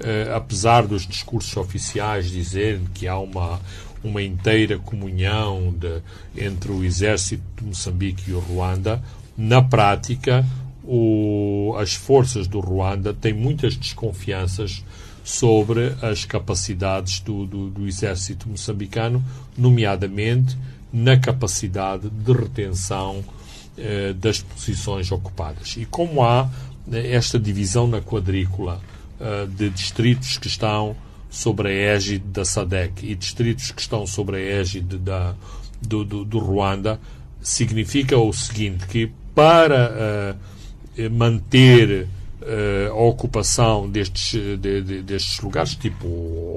[0.00, 3.60] uh, apesar dos discursos oficiais dizerem que há uma,
[4.02, 6.00] uma inteira comunhão de,
[6.36, 9.02] entre o exército de Moçambique e o Ruanda,
[9.36, 10.46] na prática,
[10.84, 14.84] o, as forças do Ruanda têm muitas desconfianças
[15.24, 19.24] sobre as capacidades do, do, do exército moçambicano,
[19.56, 20.56] nomeadamente
[20.92, 23.24] na capacidade de retenção
[23.76, 25.76] eh, das posições ocupadas.
[25.78, 26.48] E como há
[26.92, 28.80] eh, esta divisão na quadrícula
[29.18, 30.94] eh, de distritos que estão
[31.30, 35.34] sobre a égide da SADEC e distritos que estão sobre a égide da,
[35.80, 37.00] do, do, do Ruanda,
[37.40, 40.36] significa o seguinte, que para
[40.96, 42.23] uh, manter uh,
[42.90, 46.06] a ocupação destes, de, de, destes lugares, tipo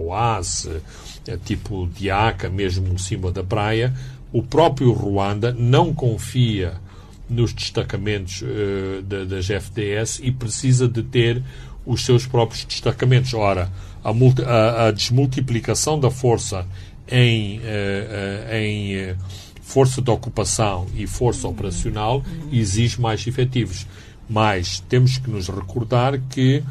[0.08, 0.82] Oase,
[1.28, 3.94] eh, tipo Diaca, mesmo em cima da praia,
[4.32, 6.76] o próprio Ruanda não confia
[7.30, 11.44] nos destacamentos uh, das FDS e precisa de ter
[11.86, 13.34] os seus próprios destacamentos.
[13.34, 13.70] Ora,
[14.04, 16.66] a, multi, a, a desmultiplicação da força
[17.10, 19.18] em, uh, em uh,
[19.62, 23.86] força de ocupação e força operacional exige mais efetivos.
[24.30, 26.64] Mas temos que nos recordar que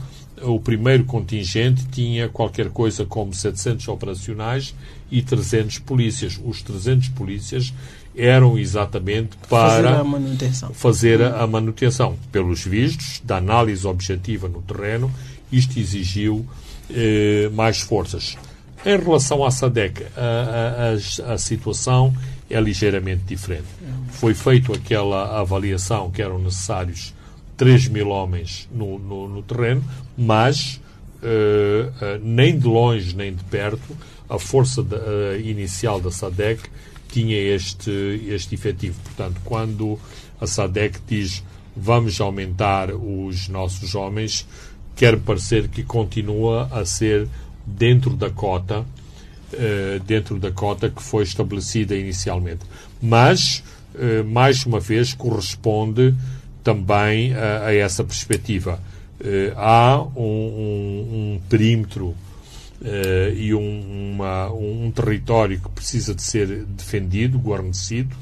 [0.42, 4.74] o primeiro contingente tinha qualquer coisa como 700 operacionais
[5.10, 6.38] e 300 polícias.
[6.44, 7.72] Os 300 polícias
[8.14, 10.74] eram exatamente para fazer a manutenção.
[10.74, 12.18] Fazer a manutenção.
[12.30, 15.10] Pelos vistos, da análise objetiva no terreno,
[15.50, 16.46] isto exigiu
[16.90, 18.36] eh, mais forças.
[18.84, 20.92] Em relação à SADEC, a,
[21.28, 22.14] a, a, situação
[22.48, 23.66] é ligeiramente diferente.
[24.10, 27.12] Foi feita aquela avaliação que eram necessários
[27.56, 29.82] 3 mil homens no, no, no terreno,
[30.16, 30.80] mas
[31.22, 33.96] eh, eh, nem de longe nem de perto
[34.28, 36.68] a força de, uh, inicial da SADEC
[37.08, 37.90] tinha este,
[38.28, 38.98] este efetivo.
[39.02, 39.98] Portanto, quando
[40.40, 41.44] a SADEC diz
[41.76, 44.46] vamos aumentar os nossos homens,
[44.96, 47.28] quer parecer que continua a ser
[47.66, 52.60] dentro da cota, uh, dentro da cota que foi estabelecida inicialmente.
[53.00, 53.62] Mas,
[53.94, 56.14] uh, mais uma vez, corresponde
[56.66, 58.80] também a, a essa perspectiva.
[59.20, 66.22] Uh, há um, um, um, perímetro uh, e um, uma, um território que precisa de
[66.22, 68.16] ser defendido, guarnecido,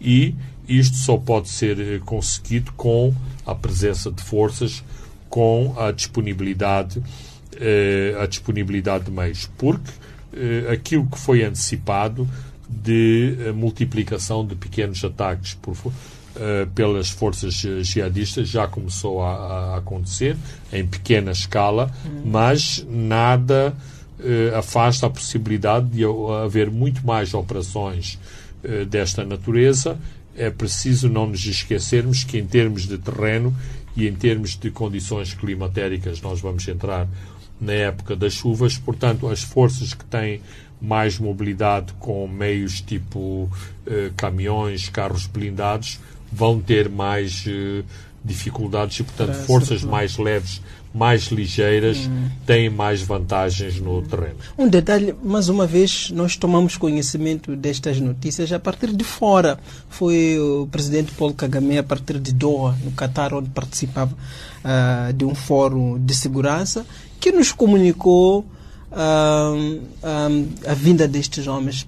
[0.00, 0.34] e
[0.66, 4.82] isto só pode ser conseguido com a presença de forças,
[5.28, 9.92] com a disponibilidade, uh, a disponibilidade de meios, porque
[10.72, 12.26] aquilo que foi antecipado
[12.68, 15.74] de multiplicação de pequenos ataques por
[16.74, 20.36] pelas forças jihadistas já começou a, a acontecer
[20.72, 21.90] em pequena escala,
[22.24, 23.76] mas nada
[24.18, 26.02] uh, afasta a possibilidade de
[26.44, 28.18] haver muito mais operações
[28.88, 29.98] desta natureza.
[30.36, 33.54] É preciso não nos esquecermos que, em termos de terreno
[33.96, 37.08] e em termos de condições climatéricas, nós vamos entrar
[37.60, 40.40] na época das chuvas, portanto, as forças que têm
[40.80, 43.50] mais mobilidade com meios tipo
[44.16, 45.98] caminhões, carros blindados,
[46.32, 47.84] vão ter mais uh,
[48.24, 50.60] dificuldades e, portanto, Para forças mais leves,
[50.92, 52.28] mais ligeiras, hum.
[52.44, 54.36] têm mais vantagens no terreno.
[54.58, 59.58] Um detalhe, mais uma vez, nós tomamos conhecimento destas notícias a partir de fora.
[59.88, 65.24] Foi o presidente Paulo Kagame, a partir de Doha, no Catar, onde participava uh, de
[65.24, 66.84] um fórum de segurança,
[67.18, 68.44] que nos comunicou
[68.92, 71.86] a vinda destes homens.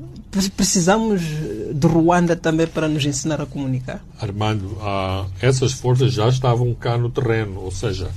[0.56, 4.02] Precisamos de Ruanda também para nos ensinar a comunicar?
[4.18, 8.10] Armando, uh, essas forças já estavam cá no terreno, ou seja,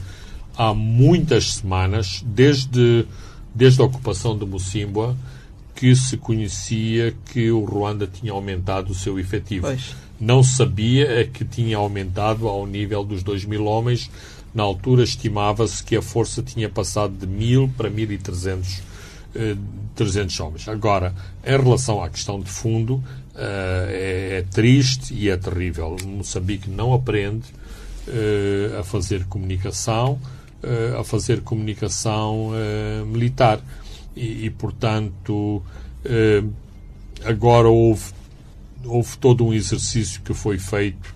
[0.55, 3.05] há muitas semanas, desde,
[3.53, 5.15] desde a ocupação de Mocimboa,
[5.75, 9.67] que se conhecia que o Ruanda tinha aumentado o seu efetivo.
[9.67, 9.93] Pois.
[10.17, 14.09] Não sabia é que tinha aumentado ao nível dos 2 mil homens,
[14.56, 18.82] na altura estimava-se que a força tinha passado de 1.000 para 1.300
[19.36, 19.56] eh,
[19.95, 20.68] 300 homens.
[20.68, 21.14] Agora,
[21.45, 23.03] em relação à questão de fundo,
[23.36, 25.95] eh, é, é, triste e é terrível.
[26.06, 27.45] Moçambique não aprende
[28.08, 30.20] eh, a fazer comunicação,
[30.64, 33.62] eh, a fazer comunicação eh, militar.
[34.16, 35.62] E, e portanto,
[36.03, 36.43] eh,
[37.24, 38.14] agora houve,
[38.84, 41.14] houve todo um exercício que foi feito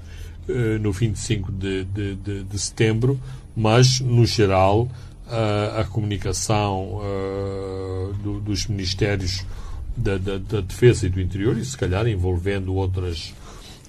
[0.82, 3.20] no 25 de, de, de, de setembro,
[3.56, 4.90] mas, no geral,
[5.30, 9.46] a, a comunicação uh, do, dos Ministérios
[9.96, 13.34] da, da, da, Defesa e do Interior, e se calhar envolvendo outras,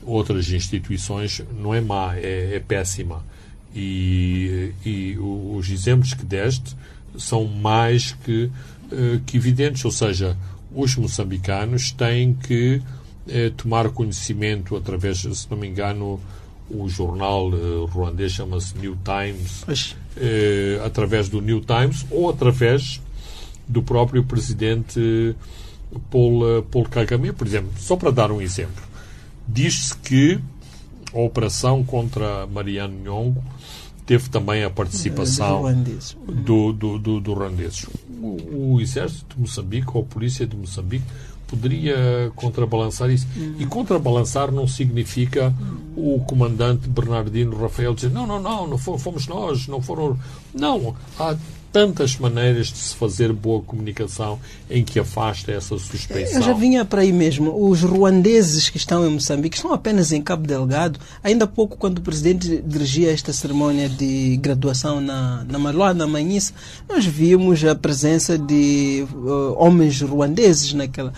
[0.02, 3.24] outras instituições, não é má, é, é péssima.
[3.74, 6.76] E, e os exemplos que deste
[7.16, 8.50] são mais que,
[8.92, 10.36] uh, que evidentes, ou seja,
[10.74, 12.82] os moçambicanos têm que
[13.26, 16.20] uh, tomar conhecimento através, se não me engano,
[16.70, 19.62] o jornal uh, ruandês chama-se New Times,
[20.16, 23.00] uh, através do New Times ou através
[23.66, 25.34] do próprio presidente
[26.10, 27.70] Paul, uh, Paul Kagame, por exemplo.
[27.76, 28.82] Só para dar um exemplo.
[29.46, 30.38] Diz-se que
[31.12, 33.42] a operação contra Mariano Nhongo
[34.06, 35.62] teve também a participação
[36.26, 37.86] do, do, do, do ruandês.
[38.20, 41.04] O, o exército de Moçambique ou a polícia de Moçambique
[41.50, 43.26] poderia contrabalançar isso.
[43.36, 43.56] Uhum.
[43.58, 45.52] E contrabalançar não significa
[45.96, 46.14] uhum.
[46.16, 50.16] o comandante Bernardino Rafael dizer não, não, não, não fomos nós, não foram.
[50.54, 51.36] Não, há
[51.72, 54.38] tantas maneiras de se fazer boa comunicação
[54.68, 56.38] em que afasta essa suspeição.
[56.38, 57.68] Eu já vinha para aí mesmo.
[57.68, 60.98] Os ruandeses que estão em Moçambique estão apenas em Cabo Delgado.
[61.22, 66.06] Ainda há pouco, quando o presidente dirigia esta cerimônia de graduação na, na Maloa, na
[66.06, 66.52] Manhissa,
[66.88, 71.12] nós vimos a presença de uh, homens ruandeses naquela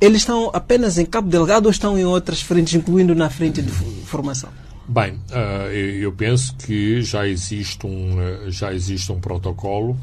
[0.00, 3.70] eles estão apenas em Cabo Delgado ou estão em outras frentes, incluindo na frente de
[3.70, 4.50] formação?
[4.88, 9.98] Bem, uh, eu penso que já existe um, eh, já existe um protocolo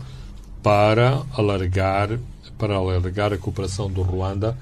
[0.61, 2.19] para alargar,
[2.57, 4.57] para alargar a cooperação do Ruanda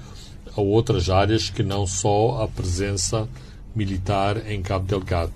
[0.56, 3.28] a outras áreas que não só a presença
[3.74, 5.32] militar em Cabo Delgado.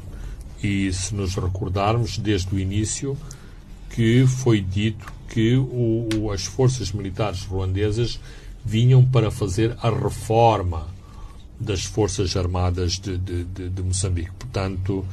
[0.63, 3.17] E se nos recordarmos desde o início
[3.91, 8.21] que foi dito que o, as forças militares ruandesas
[8.67, 10.89] vinham para fazer a reforma
[11.59, 14.33] das Forças Armadas de, de, de, de Moçambique.
[14.37, 15.07] Portanto,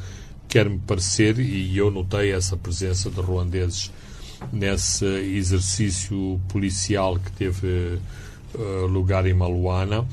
[0.50, 3.92] quer-me parecer, e eu notei essa presença de ruandeses
[4.52, 8.00] nesse exercício policial que teve
[8.56, 10.06] uh, lugar em Maluana, uh,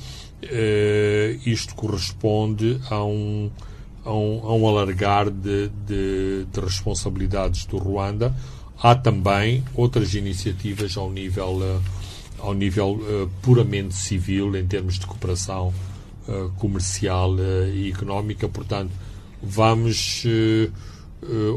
[1.44, 3.50] isto corresponde a um,
[4.04, 8.34] a um, a um alargar de, de, de, responsabilidades do Ruanda.
[8.80, 11.99] Há também outras iniciativas ao nível uh,
[12.42, 15.72] ao nível uh, puramente civil, em termos de cooperação
[16.28, 18.48] uh, comercial uh, e económica.
[18.48, 18.90] Portanto,
[19.42, 20.24] vamos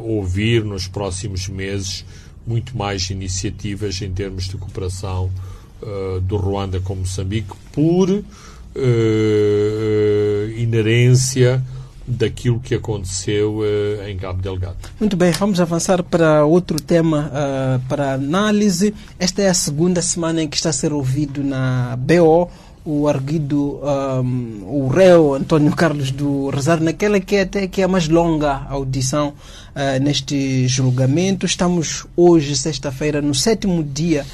[0.03, 2.05] ouvir nos próximos meses
[2.45, 5.29] muito mais iniciativas em termos de cooperação
[6.21, 8.23] do Ruanda com Moçambique, por
[10.57, 11.61] inerência
[12.05, 14.77] daquilo que aconteceu uh, em Cabo Delgado.
[14.99, 18.93] Muito bem, vamos avançar para outro tema uh, para análise.
[19.17, 22.49] Esta é a segunda semana em que está a ser ouvido na BO
[22.85, 27.85] o arguido, um, o réu António Carlos do Rosário, naquela que é até que é
[27.85, 31.45] a mais longa audição uh, neste julgamento.
[31.45, 34.25] Estamos hoje, sexta-feira, no sétimo dia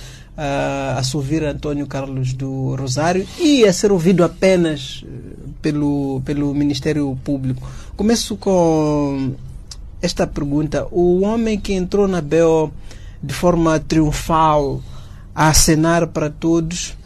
[0.41, 5.03] a ouvir António Carlos do Rosário e a ser ouvido apenas
[5.61, 7.69] pelo, pelo Ministério Público.
[7.95, 9.33] Começo com
[10.01, 10.87] esta pergunta.
[10.91, 12.71] O homem que entrou na BO
[13.21, 14.81] de forma triunfal
[15.35, 16.97] a acenar para todos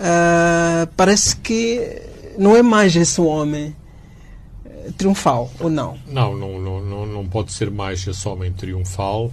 [0.00, 2.00] Uh, parece que
[2.38, 3.76] não é mais esse homem
[4.96, 5.98] triunfal, ou não?
[6.06, 9.30] Não, não, não, não, pode ser mais esse homem triunfal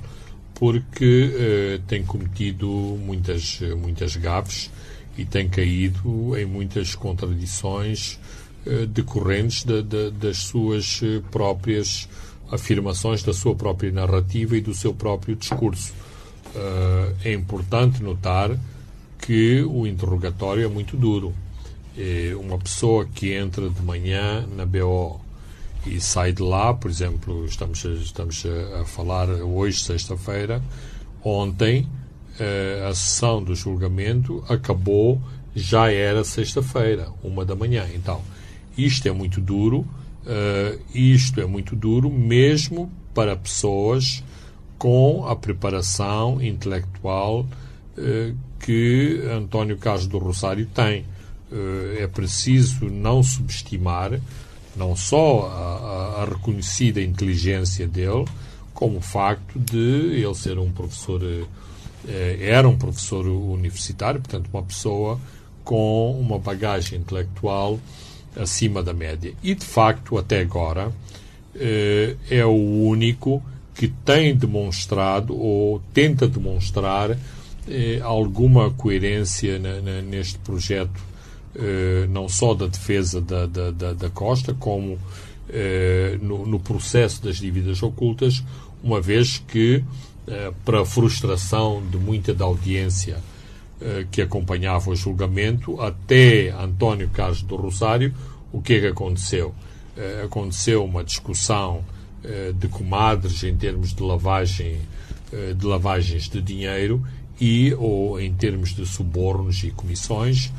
[0.60, 4.72] porque uh, tem cometido muitas, muitas gafes
[5.18, 8.20] e tem caído em muitas contradições
[8.66, 11.02] uh, decorrentes de, de, das suas
[11.32, 12.10] próprias
[12.52, 15.94] afirmações, da sua própria narrativa e do seu próprio discurso.
[17.24, 18.58] é importante notar
[19.20, 21.34] que o interrogatório é muito duro.
[21.98, 25.20] É uma pessoa que entra de manhã na BO
[25.90, 28.44] e sai de lá, por exemplo, estamos, estamos
[28.80, 30.62] a falar hoje, sexta-feira,
[31.24, 31.88] ontem
[32.40, 35.22] eh, a sessão do julgamento acabou,
[35.56, 37.86] já era sexta-feira, uma da manhã.
[37.94, 38.22] Então,
[38.78, 44.24] isto é muito duro, uh, isto é muito duro mesmo para pessoas
[44.78, 47.42] com a preparação intelectual
[47.98, 51.06] uh, que António Carlos do Rosário tem.
[51.52, 54.20] Eh, é preciso não subestimar
[54.78, 58.26] não só a, a, reconhecida inteligência dele,
[58.74, 61.22] como o facto de ele ser um professor,
[62.08, 65.20] eh, era um professor universitário, portanto, uma pessoa
[65.64, 67.80] com uma bagagem intelectual
[68.36, 69.34] acima da média.
[69.42, 70.92] E, de facto, até agora,
[71.56, 73.42] eh, é o único
[73.74, 77.18] que tem demonstrado ou tenta demonstrar
[77.68, 79.60] eh, alguma coerência
[80.04, 81.00] neste projeto,
[82.10, 85.00] não só da defesa da, da, da, da costa, como
[85.50, 88.44] eh, no, no, processo das dívidas ocultas,
[88.84, 89.84] uma vez que,
[90.28, 93.18] eh, para a frustração de muita da audiência
[93.82, 98.14] eh, que acompanhava o julgamento, até António Carlos do Rosário,
[98.52, 99.54] o que é que aconteceu?
[99.96, 101.84] Eh, aconteceu uma discussão
[102.60, 104.82] de comadres em termos de lavagem
[105.56, 107.02] de lavagens de dinheiro
[107.40, 110.52] e ou em termos de subornos e comissões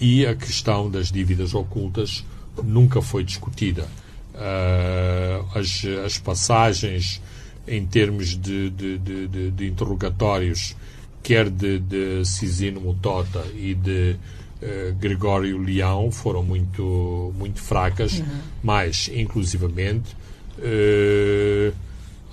[0.00, 2.24] e a questão das dívidas ocultas
[2.62, 3.86] nunca foi discutida.
[4.34, 7.20] Uh, as, as, passagens
[7.68, 10.74] em termos de, de, de, de interrogatórios,
[11.22, 14.16] quer de, de Cisino Mutota e de
[14.62, 18.26] uh, Gregório Leão, foram muito, muito fracas, uhum.
[18.62, 20.16] mas, inclusivamente,
[20.58, 21.72] uh,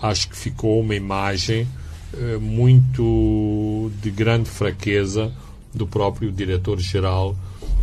[0.01, 1.67] acho que ficou uma imagem
[2.41, 5.31] muito de grande fraqueza
[5.71, 7.35] do próprio diretor-geral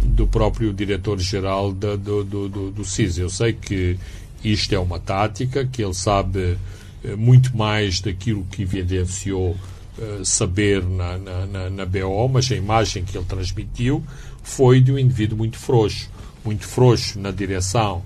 [0.07, 3.19] do próprio diretor-geral do, do, do, do CIS.
[3.19, 3.99] Eu sei que
[4.43, 6.57] isto é uma tática, que ele sabe
[7.05, 9.57] eh, muito mais daquilo que evidenciou
[9.99, 14.03] uh, saber na, na, na, BO, mas a imagem que ele transmitiu
[14.43, 16.11] foi de um indivíduo muito frouxo,
[16.45, 18.03] muito frouxo na direção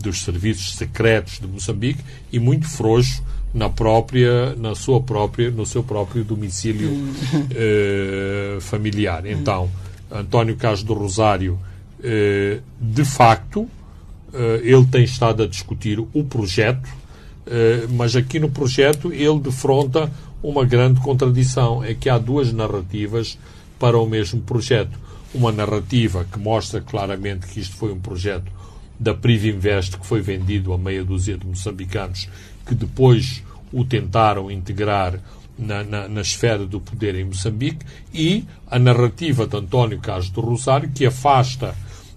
[0.00, 2.02] dos serviços secretos de Moçambique
[2.32, 9.24] e muito frouxo na própria, na sua própria, no seu próprio domicílio uh, familiar.
[9.26, 9.70] Então,
[10.20, 11.58] António Carlos do Rosário,
[11.98, 13.70] uh, de facto, uh,
[14.62, 16.88] ele tem estado a discutir o projeto,
[17.90, 20.10] mas aqui no projeto ele defronta
[20.42, 23.38] uma grande contradição, é que há duas narrativas
[23.78, 24.98] para o mesmo projeto.
[25.34, 28.50] Uma narrativa que mostra claramente que isto foi um projeto
[28.98, 32.30] da Privinvest que foi vendido a meia dúzia de moçambicanos
[32.66, 33.42] que depois
[33.72, 35.18] o tentaram integrar
[35.58, 40.40] na, na, na, esfera do poder em Moçambique e a narrativa de António Carlos do
[40.40, 41.74] Rosário que afasta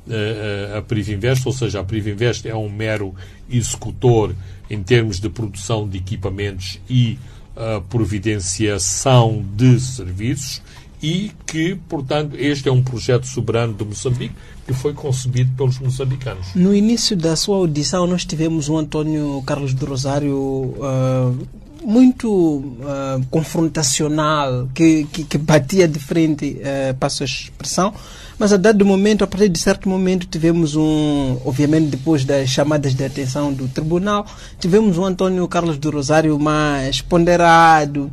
[0.07, 3.13] uh, a Privinvest, ou seja, a Privinvest é um mero
[3.49, 4.35] executor
[4.69, 7.17] em termos de produção de equipamentos e
[7.55, 10.61] uh, providenciação de serviços
[11.01, 14.33] e que, portanto, este é um projeto soberano de Moçambique
[14.65, 16.47] que foi concebido pelos moçambicanos.
[16.55, 21.47] No início da sua audição, nós tivemos o Antônio Carlos do Rosário uh,
[21.87, 27.93] muito uh, confrontacional, que, que, que, batia de frente, uh, passo a expressão,
[28.37, 32.93] mas a dado momento, a partir de certo momento, tivemos um, obviamente depois das chamadas
[32.93, 34.27] de atenção do tribunal,
[34.59, 38.11] tivemos um Antônio Carlos do Rosário mais ponderado.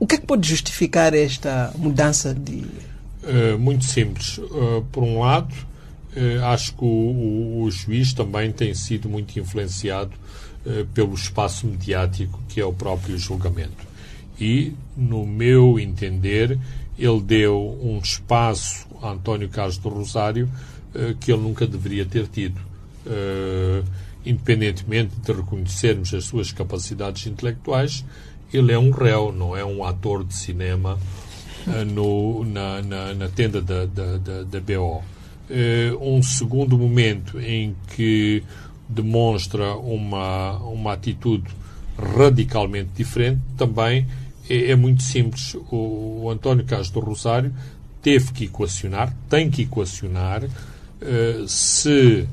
[0.00, 2.66] O que é que pode justificar esta mudança de...
[3.22, 4.38] Uh, muito simples.
[4.38, 5.54] Uh, por um lado,
[6.14, 10.10] eh, acho que o, o, o, juiz também tem sido muito influenciado
[10.94, 13.92] pelo espaço mediático que é o próprio julgamento.
[14.40, 16.58] E, no meu entender,
[16.98, 20.48] ele deu um espaço a António Carlos do Rosário
[20.94, 22.60] eh, que ele nunca deveria ter tido.
[23.06, 23.82] Eh,
[24.24, 28.04] independentemente de reconhecermos as suas capacidades intelectuais,
[28.52, 30.98] ele é um réu, não é um ator de cinema
[31.92, 35.02] no, na, na, na, tenda da, da, da, da BO.
[36.00, 38.44] Um segundo momento em que
[38.92, 41.44] demonstra uma, uma atitude
[42.16, 44.06] radicalmente diferente também
[44.48, 45.54] é, é muito simples.
[45.70, 47.52] O, o, António do Rosário
[48.00, 52.26] teve que equacionar, tem que equacionar uh, se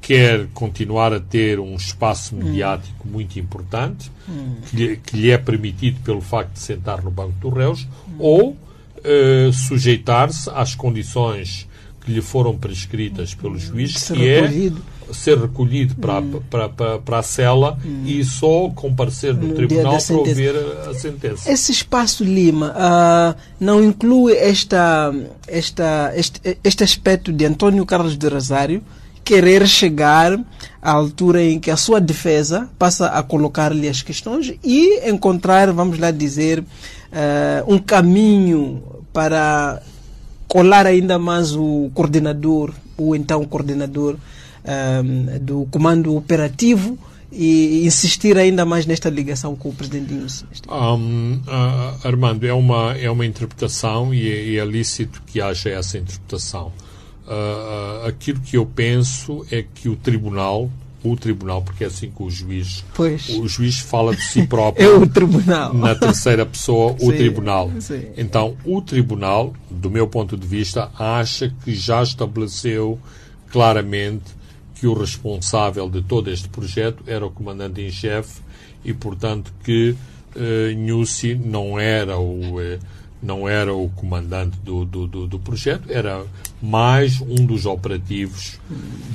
[0.00, 3.10] quer continuar a ter um espaço mediático hum.
[3.10, 4.56] muito importante, hum.
[4.68, 8.14] que, lhe, que, lhe, é permitido pelo facto de sentar no banco dos réus, hum.
[8.18, 11.66] ou uh, sujeitar-se às condições
[12.00, 14.70] que lhe foram prescritas pelo juiz, que é
[15.12, 16.40] ser recolhido para, hum.
[16.50, 18.02] para, para, para, a cela hum.
[18.04, 20.54] e só comparecer no, no tribunal para ouvir
[20.88, 21.50] a, sentença.
[21.50, 25.14] Esse espaço Lima uh, não inclui esta,
[25.46, 28.82] esta, este, este aspecto de António Carlos de Rosário,
[29.24, 30.38] querer chegar
[30.80, 35.98] à altura em que a sua defesa passa a colocar-lhe as questões e encontrar, vamos
[35.98, 36.64] lá dizer, uh,
[37.74, 38.82] um caminho
[39.12, 39.82] para
[40.46, 44.16] colar ainda mais o coordenador, o então coordenador
[44.66, 46.98] um, do comando operativo
[47.30, 50.44] e insistir ainda mais nesta ligação com o presidente Inês.
[50.68, 55.70] Um, uh, Armando, é uma, é uma interpretação e é, e é lícito que haja
[55.70, 56.72] essa interpretação.
[57.26, 60.70] Uh, aquilo que eu penso é que o tribunal,
[61.02, 63.28] o tribunal, porque é assim que o juiz, pois.
[63.30, 64.88] o juiz fala de si próprio.
[64.88, 65.74] é o tribunal.
[65.74, 67.70] Na terceira pessoa, o sim, tribunal.
[67.80, 68.06] Sim.
[68.16, 72.98] Então, o tribunal, do meu ponto de vista, acha que já estabeleceu
[73.50, 74.35] claramente
[74.76, 78.40] que o responsável de todo este projeto era o comandante em chefe
[78.84, 79.90] e, portanto, que
[80.36, 82.78] uh, Nussi não era o uh,
[83.22, 86.24] não era o comandante do, do, do, do projeto, era
[86.62, 88.60] mais um dos operativos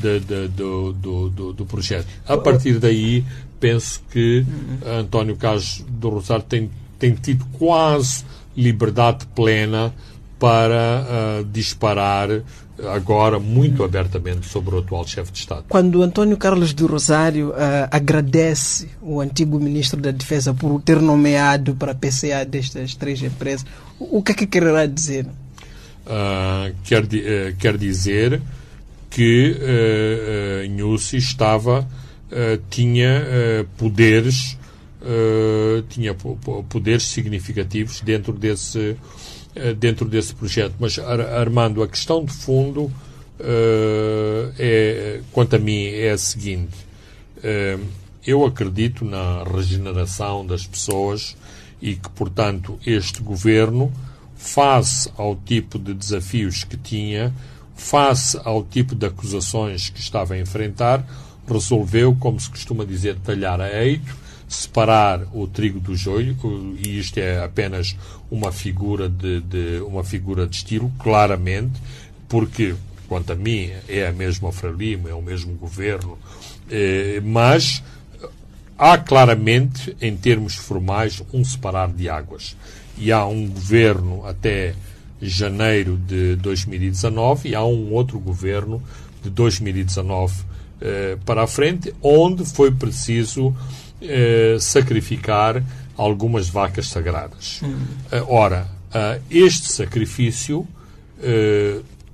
[0.02, 2.08] de, de, do, do, do, projeto.
[2.28, 3.24] A partir daí,
[3.60, 4.44] penso que
[4.86, 8.26] António Carlos do Rosário tem, tem tido quase
[8.58, 9.94] liberdade plena
[10.38, 11.06] para
[11.40, 12.42] uh, disparar
[12.94, 15.66] agora muito abertamente sobre o atual chefe de Estado.
[15.70, 17.54] Quando António Carlos do Rosário uh,
[17.92, 23.66] agradece o antigo ministro da Defesa por ter nomeado para a PCA destas três empresas,
[24.00, 25.28] o que é que quererá dizer?
[26.06, 28.42] Uh, quer, uh, quer dizer
[29.10, 31.88] que uh, uh, Nussi estava,
[32.70, 34.58] tinha poderes
[35.90, 36.16] tinha
[36.70, 38.96] poderes significativos dentro desse
[39.78, 40.76] dentro desse projeto.
[40.80, 46.78] Mas, Armando, a questão de fundo, uh, é, quanto a mim, é a seguinte.
[47.38, 47.84] Uh,
[48.26, 51.36] eu acredito na regeneração das pessoas
[51.82, 53.92] e que, portanto, este governo,
[54.36, 57.34] face ao tipo de desafios que tinha,
[57.76, 61.04] face ao tipo de acusações que estava a enfrentar,
[61.48, 64.16] resolveu, como se costuma dizer, talhar a eito,
[64.52, 66.36] separar o trigo do joio,
[66.84, 67.96] e isto é apenas
[68.30, 71.82] uma figura de, de uma figura de estilo, claramente,
[72.28, 72.76] porque,
[73.08, 76.20] quanto a mim, é a mesma Frelimo, é o mesmo governo,
[76.70, 77.82] eh, mas
[78.78, 82.58] há claramente, em termos formais, um separar de águas.
[82.98, 84.76] E há um governo até
[85.22, 88.84] janeiro de 2019 e há um outro governo
[89.24, 90.44] de 2019
[90.82, 93.56] eh, para a frente, onde foi preciso
[94.02, 95.64] eh, sacrificar
[95.98, 97.62] algumas vacas sagradas.
[98.12, 100.68] Eh, ora, uh, este sacrifício,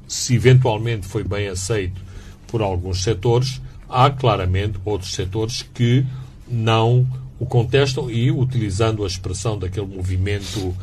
[0.05, 2.01] se eventualmente foi bem aceito
[2.47, 6.05] por alguns setores, há claramente outros setores que
[6.45, 7.07] não
[7.39, 10.75] o contestam e, utilizando a expressão daquele movimento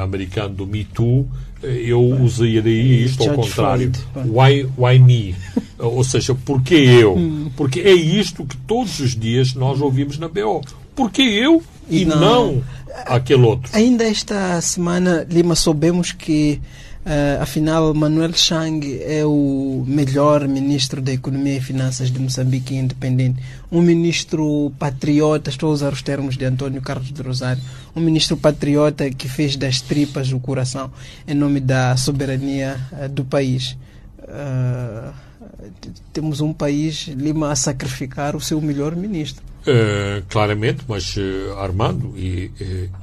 [0.00, 1.28] americano do Me Too,
[1.62, 3.92] eu usaria isto ao contrário.
[4.16, 5.34] Why, why me?
[5.78, 7.16] Ou seja, porquê eu?
[7.56, 10.62] Porque é isto que todos os dias nós ouvimos na BO.
[10.94, 12.64] Porquê eu e, não, não
[13.06, 13.70] aquele outro?
[13.74, 16.60] Ainda esta semana, Lima, soubemos que
[17.04, 23.42] Uh, afinal, Manuel Chang é o melhor ministro da Economia e Finanças de Moçambique independente.
[23.72, 27.60] Um ministro patriota, estou a usar os termos de António Carlos de Rosário,
[27.96, 30.92] um ministro patriota que fez das tripas o coração
[31.26, 33.76] em nome da soberania uh, do país.
[34.20, 35.12] Uh,
[36.12, 39.42] temos um país, Lima, a sacrificar o seu melhor ministro.
[40.28, 41.14] claramente, mas
[41.58, 42.50] Armando, e,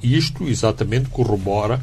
[0.02, 1.82] isto exatamente corrobora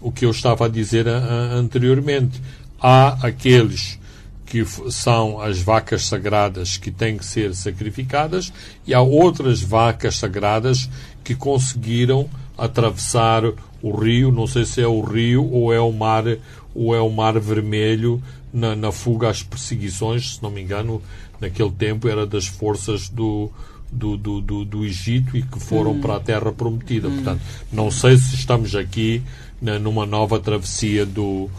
[0.00, 2.40] o que eu estava a dizer a, a, anteriormente.
[2.80, 3.98] Há aqueles
[4.46, 8.52] que são as vacas sagradas que têm que ser sacrificadas,
[8.86, 10.88] e há outras vacas sagradas
[11.22, 13.44] que conseguiram atravessar
[13.82, 16.24] o rio, não sei se é o rio ou é o mar,
[16.74, 18.22] ou é o mar vermelho
[18.52, 21.02] na, na fuga às perseguições, se não me engano,
[21.40, 23.50] naquele tempo era das forças do,
[23.92, 26.00] do, do, do, do Egito e que foram hum.
[26.00, 27.08] para a Terra Prometida.
[27.08, 27.14] Hum.
[27.16, 27.40] Portanto,
[27.72, 29.22] não sei se estamos aqui
[29.60, 31.50] na, numa nova travessia do,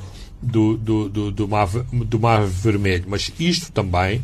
[0.41, 3.05] do, do, do, do, mar, do Mar Vermelho.
[3.07, 4.21] Mas isto também,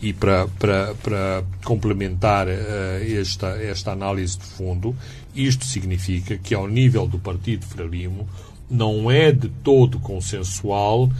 [0.00, 4.94] e para, para, para complementar uh, esta, esta análise de fundo,
[5.34, 8.28] isto significa que, ao nível do Partido Frelimo,
[8.70, 11.10] não é de todo consensual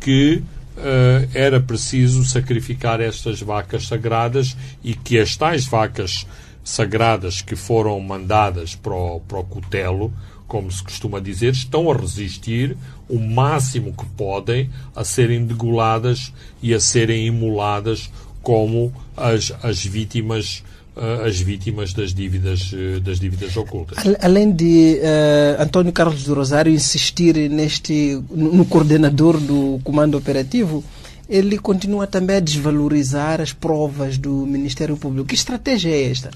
[0.00, 0.42] que
[0.76, 6.26] uh, era preciso sacrificar estas vacas sagradas e que as tais vacas
[6.64, 10.12] sagradas que foram mandadas para o, para o cutelo,
[10.46, 12.76] como se costuma dizer, estão a resistir
[13.08, 16.32] o máximo que podem a serem degoladas
[16.62, 18.10] e a serem imoladas
[18.42, 20.62] como as, as vítimas
[20.96, 23.98] uh, as vítimas das dívidas uh, das dívidas ocultas.
[24.20, 30.84] Além de uh, António Carlos do Rosário insistir neste no coordenador do comando operativo,
[31.28, 35.28] ele continua também a desvalorizar as provas do Ministério Público.
[35.28, 36.30] Que estratégia é esta?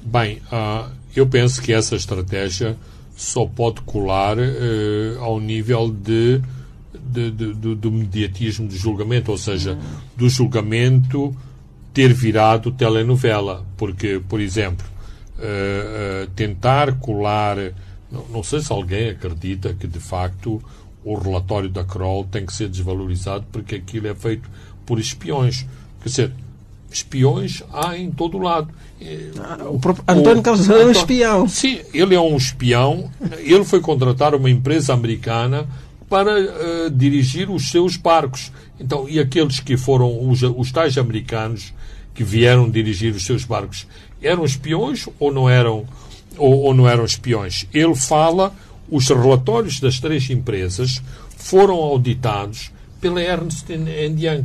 [0.00, 0.40] Bem,
[1.14, 2.76] eu penso que essa estratégia
[3.18, 6.40] só pode colar uh, ao nível de,
[6.94, 9.76] de, de, de, do mediatismo do julgamento, ou seja,
[10.16, 11.36] do julgamento
[11.92, 13.66] ter virado telenovela.
[13.76, 14.86] Porque, por exemplo,
[15.36, 17.56] uh, uh, tentar colar.
[18.08, 20.62] Não, não, sei se alguém acredita que, de facto,
[21.04, 24.48] o relatório da Kroll tem que ser desvalorizado porque aquilo é feito
[24.86, 25.66] por espiões.
[26.00, 26.32] Quer dizer,
[26.90, 28.72] espiões há em todo o lado.
[29.38, 31.48] Ah, o próprio António Carlos é um espião.
[31.48, 33.10] Sim, ele é um espião.
[33.38, 35.68] Ele foi contratar uma empresa americana
[36.08, 38.50] para uh, dirigir os seus barcos.
[38.80, 41.72] Então, e aqueles que foram os, os tais americanos
[42.14, 43.86] que vieram dirigir os seus barcos
[44.20, 45.86] eram espiões ou não eram
[46.36, 47.66] ou, ou não eram espiões?
[47.72, 48.52] Ele fala
[48.90, 51.02] os relatórios das três empresas
[51.36, 54.44] foram auditados pela Ernst Young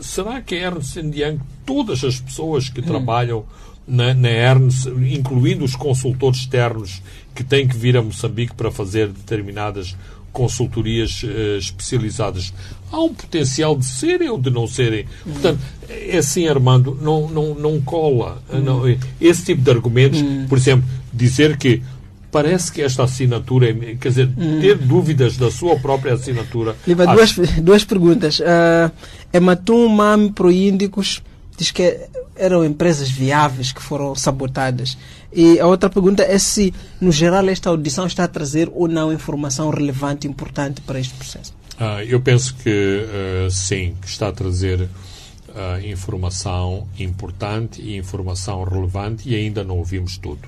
[0.00, 2.84] será que a Ernst Young, todas as pessoas que hum.
[2.84, 3.44] trabalham
[3.86, 7.02] na, na Ernst, incluindo os consultores externos
[7.34, 9.96] que têm que vir a Moçambique para fazer determinadas
[10.32, 12.54] consultorias uh, especializadas,
[12.90, 15.04] há um potencial de serem ou de não serem.
[15.26, 15.32] Hum.
[15.32, 18.42] Portanto, é assim, Armando, não, não, não cola.
[18.52, 18.60] Hum.
[18.60, 18.82] Não,
[19.20, 20.46] esse tipo de argumentos, hum.
[20.48, 21.82] por exemplo, dizer que
[22.30, 24.58] parece que esta assinatura, é, quer dizer, hum.
[24.60, 26.74] ter dúvidas da sua própria assinatura.
[26.86, 27.36] Liva, acho...
[27.36, 28.40] duas, duas perguntas.
[28.40, 28.90] Uh,
[29.32, 31.22] Ematum, MAM, Proíndicos,
[31.56, 32.00] diz que
[32.36, 34.96] eram empresas viáveis que foram sabotadas.
[35.32, 39.12] E a outra pergunta é se, no geral, esta audição está a trazer ou não
[39.12, 41.54] informação relevante, importante para este processo.
[41.74, 48.64] Uh, eu penso que uh, sim, que está a trazer uh, informação importante e informação
[48.64, 50.46] relevante e ainda não ouvimos tudo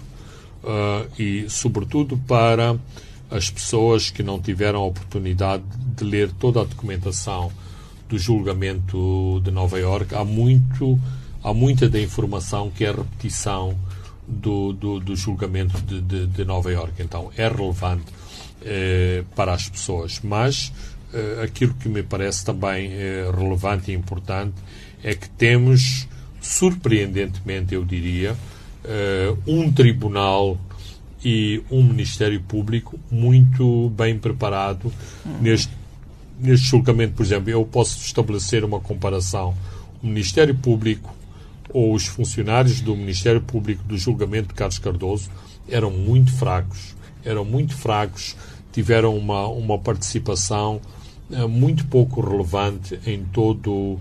[0.65, 2.77] uh, e, sobretudo, para
[3.31, 5.63] as pessoas que não tiveram a oportunidade
[5.97, 7.51] de ler toda a documentação
[8.09, 10.99] do julgamento de Nova York, há muito
[11.43, 13.79] há muita da informação que é repetição
[14.27, 16.95] do, do, do julgamento de, de, de, Nova York.
[17.01, 18.07] Então é relevante
[18.63, 20.21] eh, para as pessoas.
[20.25, 20.73] Mas
[21.13, 24.55] eh, aquilo que me parece também eh, relevante e importante
[25.03, 26.09] é que temos,
[26.41, 30.59] surpreendentemente, eu diria, uh, um tribunal
[31.23, 34.91] e um Ministério Público muito bem preparado
[35.27, 35.39] uhum.
[35.43, 35.71] neste,
[36.39, 37.15] neste julgamento.
[37.15, 39.55] Por exemplo, eu posso estabelecer uma comparação.
[40.03, 41.15] O Ministério Público
[41.73, 45.31] ou os funcionários do Ministério Público do julgamento de Carlos Cardoso
[45.69, 46.95] eram muito fracos.
[47.25, 48.37] Eram muito fracos,
[48.73, 50.81] tiveram uma, uma participação
[51.31, 53.99] uh, muito pouco relevante em todo,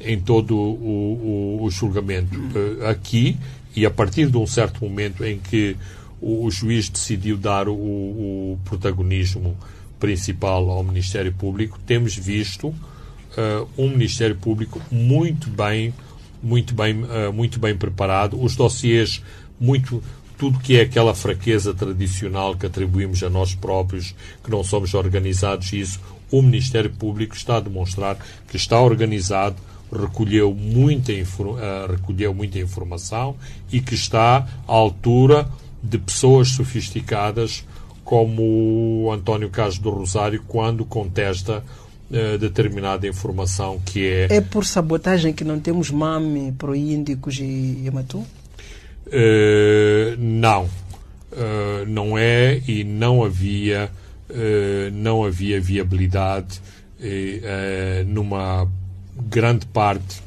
[0.00, 2.36] em todo o, o, o julgamento.
[2.36, 3.38] Uh, aqui
[3.76, 5.76] e a partir de um certo momento em que
[6.20, 9.56] o, o juiz decidiu dar o, o, protagonismo
[10.04, 15.94] principal ao Ministério Público, temos visto uh, um Ministério Público muito bem,
[16.42, 19.22] muito bem, uh, muito bem preparado, os dossiês
[19.58, 20.02] muito
[20.36, 25.72] tudo que é aquela fraqueza tradicional que atribuímos a nós próprios, que não somos organizados,
[25.72, 25.98] isso
[26.30, 29.56] o Ministério Público está a demonstrar que está organizado,
[29.90, 33.36] recolheu muita, uh, recolheu muita informação
[33.72, 35.48] e que está à altura
[35.82, 37.64] de pessoas sofisticadas
[38.04, 41.64] como o António Carlos do Rosário quando contesta
[42.10, 44.26] uh, determinada informação que é...
[44.30, 48.18] É por sabotagem que não temos MAME, Proíndicos e Yamatu?
[49.06, 50.68] Uh, não.
[51.88, 53.90] não é e não havia,
[54.92, 56.60] não havia viabilidade
[58.06, 58.68] numa
[59.28, 60.22] grande parte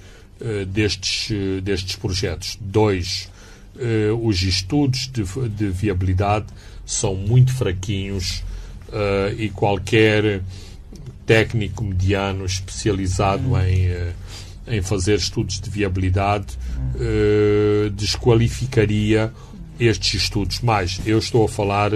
[0.67, 1.30] destes,
[1.63, 2.57] destes projetos.
[2.59, 3.32] Dois,
[4.21, 6.47] os estudos de, de, viabilidade
[6.88, 8.43] são muito fraquinhos
[9.38, 10.41] e qualquer
[11.25, 13.59] técnico mediano especializado hum.
[13.59, 13.89] em,
[14.65, 16.57] em fazer estudos de viabilidade
[17.93, 19.31] desqualificaria
[19.77, 20.61] estes estudos.
[20.61, 21.91] Mas eu estou a falar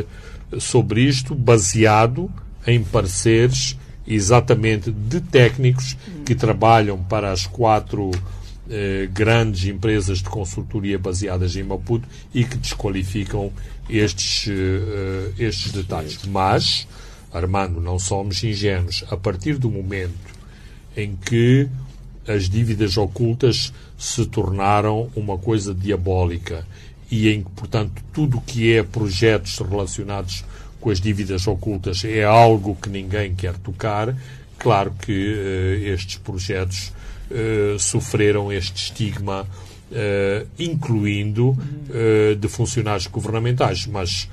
[0.60, 2.30] sobre isto baseado
[2.68, 8.12] em pareceres exatamente de técnicos que trabalham para as quatro
[8.74, 13.52] eh, grandes empresas de consultoria baseadas em Maputo e que desqualificam
[13.90, 16.18] estes, eh, estes detalhes.
[16.26, 16.88] Mas,
[17.34, 19.04] Armando, não somos ingênuos.
[19.12, 20.14] A partir do momento
[20.96, 21.68] em que
[22.26, 26.66] as dívidas ocultas se tornaram uma coisa diabólica
[27.10, 30.46] e em que, portanto, tudo o que é projetos relacionados
[30.80, 34.16] com as dívidas ocultas é algo que ninguém quer tocar.
[34.58, 36.94] Claro que uh, estes projetos
[37.32, 41.58] uh, sofreram este estigma, uh, incluindo
[42.40, 44.30] de funcionários governamentais, mas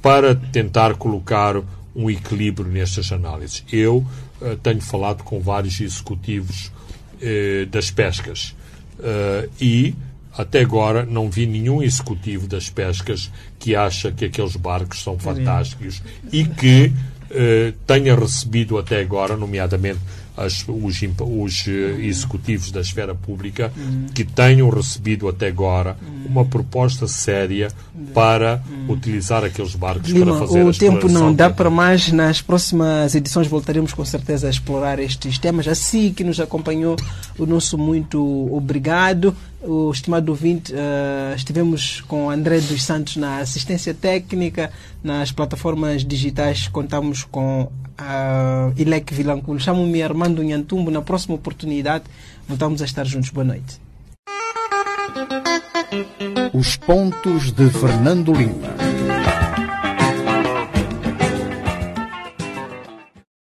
[0.00, 1.56] para tentar colocar
[1.94, 3.62] um equilíbrio nestas análises.
[3.70, 4.06] Eu
[4.62, 6.72] tenho falado com vários executivos
[7.70, 8.56] das pescas
[9.60, 9.94] e
[10.36, 16.02] até agora não vi nenhum executivo das pescas que acha que aqueles barcos são fantásticos
[16.32, 16.90] e que
[17.34, 19.98] eh, tenha recebido até agora, nomeadamente
[20.36, 21.70] as, os, os uh,
[22.00, 23.72] executivos da esfera pública
[24.14, 27.68] que tenham recebido até agora uma proposta séria
[28.14, 32.10] para utilizar aqueles barcos Lima, para fazer o tempo não dá para mais.
[32.10, 35.68] Nas próximas edições voltaremos com certeza a explorar estes temas.
[35.68, 36.96] Assim que nos acompanhou
[37.38, 43.94] o nosso muito obrigado o estimado ouvinte uh, estivemos com André dos Santos na assistência
[43.94, 44.70] técnica
[45.02, 49.60] nas plataformas digitais contamos com uh, Ilek Vilanculo.
[49.60, 50.90] Chamo-me Armando Nhantumbo.
[50.90, 52.04] Na próxima oportunidade,
[52.48, 53.30] voltamos a estar juntos.
[53.30, 53.80] Boa noite.
[56.52, 58.91] Os pontos de Fernando Lima.